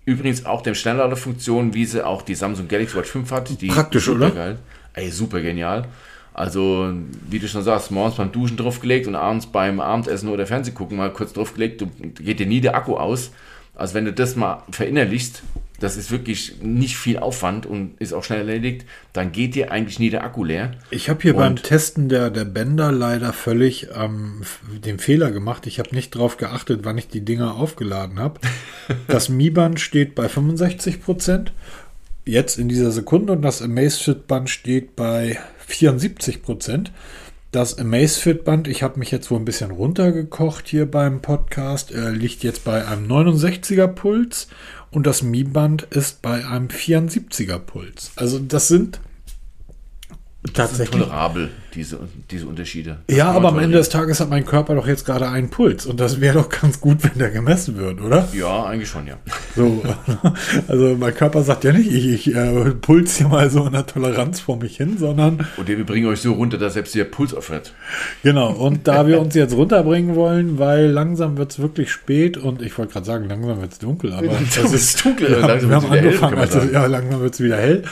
[0.05, 3.59] Übrigens auch der Schnellladefunktion, wie sie auch die Samsung Galaxy Watch 5 hat.
[3.59, 4.31] Die Praktisch, super oder?
[4.31, 4.59] Geil.
[4.93, 5.87] Ey, super genial.
[6.35, 6.91] Also,
[7.29, 11.13] wie du schon sagst, morgens beim Duschen draufgelegt und abends beim Abendessen oder Fernsehgucken mal
[11.13, 11.87] kurz draufgelegt, du,
[12.21, 13.31] geht dir nie der Akku aus.
[13.73, 15.43] Also, wenn du das mal verinnerlichst,
[15.79, 19.97] das ist wirklich nicht viel Aufwand und ist auch schnell erledigt, dann geht dir eigentlich
[19.99, 20.71] nie der Akku leer.
[20.89, 24.41] Ich habe hier beim Und- Testen der, der Bänder leider völlig ähm,
[24.85, 25.67] den Fehler gemacht.
[25.67, 28.41] Ich habe nicht drauf geachtet, wann ich die Dinger aufgeladen habe.
[29.07, 31.53] Das Mi-Band steht bei 65 Prozent.
[32.25, 36.91] Jetzt in dieser Sekunde und das Amazfit-Band steht bei 74 Prozent.
[37.51, 42.43] Das Amazfit-Band, ich habe mich jetzt wohl ein bisschen runtergekocht hier beim Podcast, äh, liegt
[42.43, 44.49] jetzt bei einem 69er Puls
[44.91, 48.11] und das Mi-Band ist bei einem 74er Puls.
[48.17, 48.99] Also das sind
[50.53, 51.99] tatsächlich Tolerabel, diese,
[52.31, 52.97] diese Unterschiede.
[53.09, 55.99] ja, aber am Ende des Tages hat mein Körper doch jetzt gerade einen Puls und
[55.99, 58.27] das wäre doch ganz gut, wenn der gemessen wird, oder?
[58.33, 59.17] Ja, eigentlich schon, ja.
[59.55, 59.83] So,
[60.67, 63.85] also mein Körper sagt ja nicht, ich, ich äh, puls hier mal so in der
[63.85, 67.33] Toleranz vor mich hin, sondern Und wir bringen euch so runter, dass selbst der Puls
[67.33, 67.73] aufhört.
[68.23, 68.51] genau.
[68.53, 72.77] Und da wir uns jetzt runterbringen wollen, weil langsam wird es wirklich spät und ich
[72.77, 75.89] wollte gerade sagen, langsam wird es dunkel, aber Langsam wird's dunkel, haben- langsam wir haben
[75.89, 77.83] hell, angefangen, man also, ja, langsam wird es wieder hell.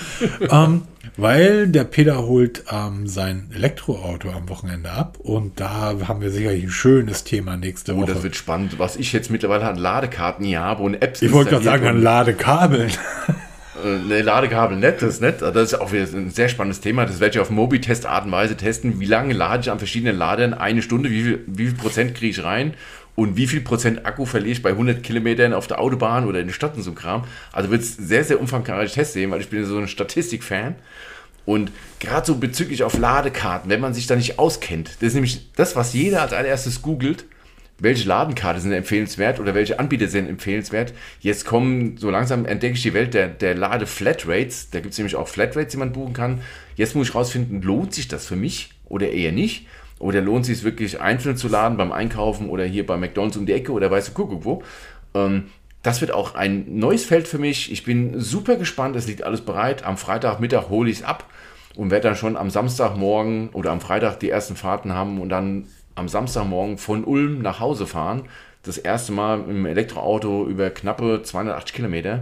[0.50, 0.82] ähm,
[1.18, 6.64] weil der Peter holt ähm, sein Elektroauto am Wochenende ab und da haben wir sicherlich
[6.64, 8.14] ein schönes Thema nächste Oh, Woche.
[8.14, 8.78] das wird spannend.
[8.78, 12.02] Was ich jetzt mittlerweile an Ladekarten hier habe und Apps Ich wollte gerade sagen, an
[12.02, 12.92] Ladekabeln.
[14.08, 15.42] Ne, Ladekabel nett, das ist nett.
[15.42, 17.06] Das ist auch wieder ein sehr spannendes Thema.
[17.06, 19.02] Das werde ich auf Mobitest-Art und Weise testen.
[19.02, 20.54] Wie lange lade ich an verschiedenen Ladern?
[20.54, 22.76] Eine Stunde, wie viel, wie viel Prozent kriege ich rein?
[23.16, 26.48] Und wie viel Prozent Akku verliere ich bei 100 Kilometern auf der Autobahn oder in
[26.48, 27.26] der Stadt und so Kram?
[27.52, 30.76] Also wird es sehr, sehr umfangreiche Tests sehen, weil ich bin so ein Statistik-Fan.
[31.46, 35.52] Und gerade so bezüglich auf Ladekarten, wenn man sich da nicht auskennt, das ist nämlich
[35.54, 37.26] das, was jeder als allererstes googelt.
[37.80, 40.94] welche Ladenkarte sind empfehlenswert oder welche Anbieter sind empfehlenswert.
[41.20, 44.70] Jetzt kommen, so langsam entdecke ich die Welt der, der Lade-Flatrates.
[44.70, 46.42] Da gibt es nämlich auch Flatrates, die man buchen kann.
[46.76, 49.68] Jetzt muss ich rausfinden, lohnt sich das für mich oder eher nicht?
[50.00, 53.46] Oder lohnt sich es wirklich einzeln zu laden beim Einkaufen oder hier bei McDonalds um
[53.46, 54.64] die Ecke oder weißt du, Kuckuck wo?
[55.14, 55.46] Ähm,
[55.84, 57.72] das wird auch ein neues Feld für mich.
[57.72, 58.96] Ich bin super gespannt.
[58.96, 59.84] Es liegt alles bereit.
[59.84, 61.30] Am Freitagmittag hole ich es ab
[61.76, 65.68] und werde dann schon am Samstagmorgen oder am Freitag die ersten Fahrten haben und dann
[65.96, 68.24] am Samstagmorgen von Ulm nach Hause fahren.
[68.64, 72.22] Das erste Mal im Elektroauto über knappe 280 Kilometer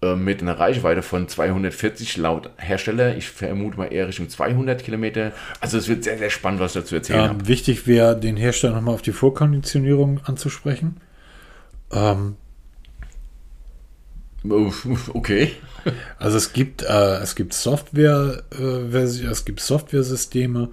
[0.00, 3.14] äh, mit einer Reichweite von 240 laut Hersteller.
[3.14, 5.32] Ich vermute mal eher Richtung 200 Kilometer.
[5.60, 8.94] Also es wird sehr, sehr spannend, was dazu erzählen ähm, Wichtig wäre, den Hersteller nochmal
[8.94, 10.96] auf die Vorkonditionierung anzusprechen.
[11.92, 12.36] Ähm,
[14.44, 15.52] okay.
[16.18, 20.70] Also es gibt, äh, es gibt Software, äh, es gibt Software-Systeme,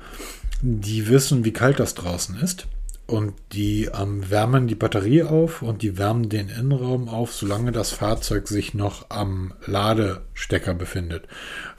[0.61, 2.67] die wissen, wie kalt das draußen ist.
[3.07, 7.91] Und die ähm, wärmen die Batterie auf und die wärmen den Innenraum auf, solange das
[7.91, 11.23] Fahrzeug sich noch am Ladestecker befindet.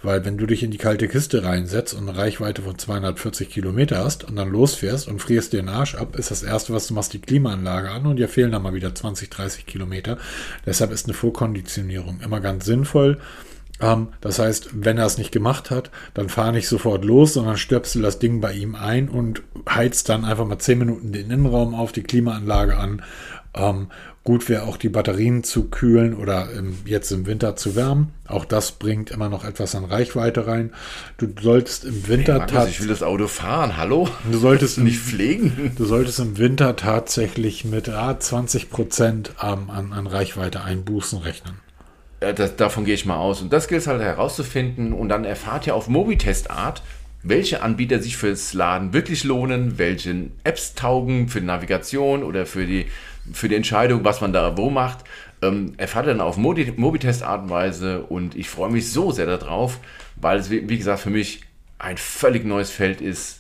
[0.02, 3.98] Weil wenn du dich in die kalte Kiste reinsetzt und eine Reichweite von 240 Kilometer
[4.02, 7.12] hast und dann losfährst und frierst den Arsch ab, ist das erste, was du machst,
[7.12, 10.16] die Klimaanlage an und dir fehlen dann mal wieder 20, 30 Kilometer.
[10.64, 13.18] Deshalb ist eine Vorkonditionierung immer ganz sinnvoll.
[13.80, 17.56] Ähm, das heißt, wenn er es nicht gemacht hat, dann fahr nicht sofort los, sondern
[17.56, 21.74] stöpsel das Ding bei ihm ein und heizt dann einfach mal 10 Minuten den Innenraum
[21.74, 23.02] auf, die Klimaanlage an.
[23.54, 23.88] Ähm,
[24.24, 28.12] gut wäre auch die Batterien zu kühlen oder im, jetzt im Winter zu wärmen.
[28.26, 30.72] Auch das bringt immer noch etwas an Reichweite rein.
[31.16, 34.08] Du solltest im Winter hey, Ich will das Auto fahren, hallo?
[34.30, 35.72] Du solltest nicht pflegen.
[35.76, 41.67] Du solltest im Winter tatsächlich mit ah, 20 Prozent ähm, an, an Reichweite einbußen rechnen.
[42.20, 43.42] Ja, das, davon gehe ich mal aus.
[43.42, 44.92] Und das gilt es halt herauszufinden.
[44.92, 46.82] Und dann erfahrt ihr auf Mobitest-Art,
[47.22, 52.86] welche Anbieter sich fürs Laden wirklich lohnen, welche Apps taugen für Navigation oder für die,
[53.32, 55.04] für die Entscheidung, was man da wo macht.
[55.42, 58.02] Ähm, erfahrt ihr dann auf Mobitest-Art und Weise.
[58.02, 59.78] Und ich freue mich so sehr darauf,
[60.16, 61.42] weil es, wie gesagt, für mich
[61.78, 63.37] ein völlig neues Feld ist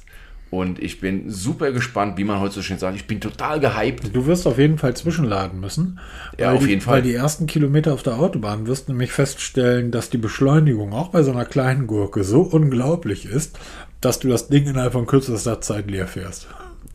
[0.50, 2.96] und ich bin super gespannt, wie man heute so schön sagt.
[2.96, 4.14] Ich bin total gehypt.
[4.14, 6.00] Du wirst auf jeden Fall zwischenladen müssen.
[6.38, 6.96] Ja, auf die, jeden Fall.
[6.96, 11.08] Weil die ersten Kilometer auf der Autobahn wirst du nämlich feststellen, dass die Beschleunigung auch
[11.08, 13.58] bei so einer kleinen Gurke so unglaublich ist,
[14.00, 16.48] dass du das Ding innerhalb von kürzester Zeit leer fährst.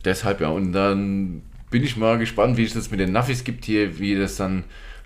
[0.04, 0.48] Deshalb ja.
[0.48, 4.16] Und dann bin ich mal gespannt, wie es das mit den Navis gibt hier, wie
[4.16, 4.64] das dann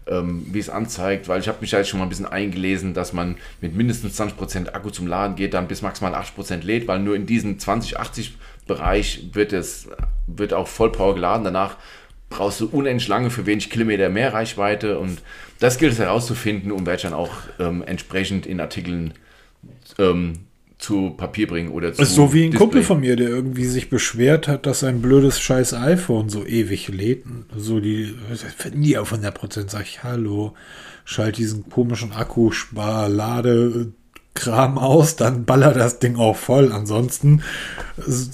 [0.08, 2.94] ähm, wie es anzeigt, weil ich habe mich da jetzt schon mal ein bisschen eingelesen,
[2.94, 6.98] dass man mit mindestens 20% Akku zum Laden geht, dann bis maximal 80% lädt, weil
[6.98, 8.30] nur in diesem 20-80
[8.66, 9.88] Bereich wird es
[10.26, 11.44] wird auch Vollpower geladen.
[11.44, 11.76] Danach
[12.30, 15.22] brauchst du unendlich lange für wenig Kilometer mehr Reichweite und
[15.58, 19.14] das gilt es herauszufinden und werde ich dann auch ähm, entsprechend in Artikeln
[19.98, 20.40] ähm,
[20.78, 22.02] zu Papier bringen oder zu.
[22.02, 22.66] Ist so wie ein Display.
[22.66, 26.88] Kumpel von mir, der irgendwie sich beschwert hat, dass sein blödes scheiß iPhone so ewig
[26.88, 27.24] lädt.
[27.56, 28.14] So die,
[28.74, 30.54] nie auf 100% sag ich, hallo,
[31.04, 33.92] schalt diesen komischen Akkuspar, Lade,
[34.34, 36.72] Kram aus, dann ballert das Ding auch voll.
[36.72, 37.42] Ansonsten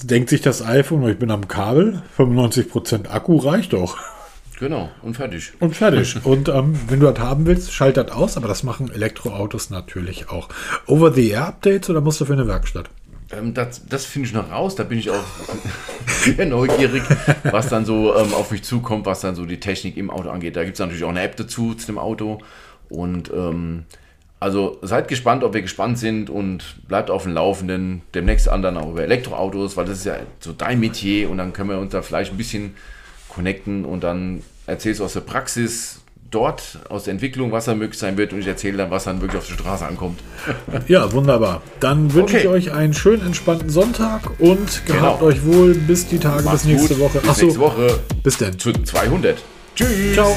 [0.03, 3.97] denkt sich das iPhone, ich bin am Kabel, 95% Akku reicht doch.
[4.59, 5.51] Genau, und fertig.
[5.59, 6.25] Und fertig.
[6.25, 10.29] und ähm, wenn du das haben willst, schalt das aus, aber das machen Elektroautos natürlich
[10.29, 10.47] auch.
[10.87, 12.89] Over-the-Air-Updates oder musst du für eine Werkstatt?
[13.31, 15.23] Ähm, das das finde ich noch raus, da bin ich auch
[16.07, 17.03] sehr neugierig,
[17.43, 20.55] was dann so ähm, auf mich zukommt, was dann so die Technik im Auto angeht.
[20.55, 22.39] Da gibt es natürlich auch eine App dazu zu dem Auto.
[22.87, 23.85] Und ähm,
[24.39, 28.03] also seid gespannt, ob wir gespannt sind und bleibt auf dem Laufenden.
[28.13, 31.69] Demnächst anderen auch über Elektroautos, weil das ist ja so dein Metier und dann können
[31.69, 32.75] wir uns da vielleicht ein bisschen
[33.35, 37.99] connecten und dann erzählst du aus der Praxis dort, aus der Entwicklung, was da möglich
[37.99, 40.19] sein wird und ich erzähle dann, was dann wirklich auf die Straße ankommt.
[40.87, 41.61] Ja, wunderbar.
[41.79, 42.43] Dann wünsche okay.
[42.43, 45.21] ich euch einen schönen, entspannten Sonntag und gehabt genau.
[45.21, 47.03] euch wohl bis die Tage, Macht's bis nächste gut.
[47.05, 47.19] Woche.
[47.19, 47.99] Bis Achso, nächste Woche.
[48.23, 48.59] Bis dann.
[48.59, 49.37] Zu 200.
[49.75, 50.13] Tschüss.
[50.13, 50.35] Ciao.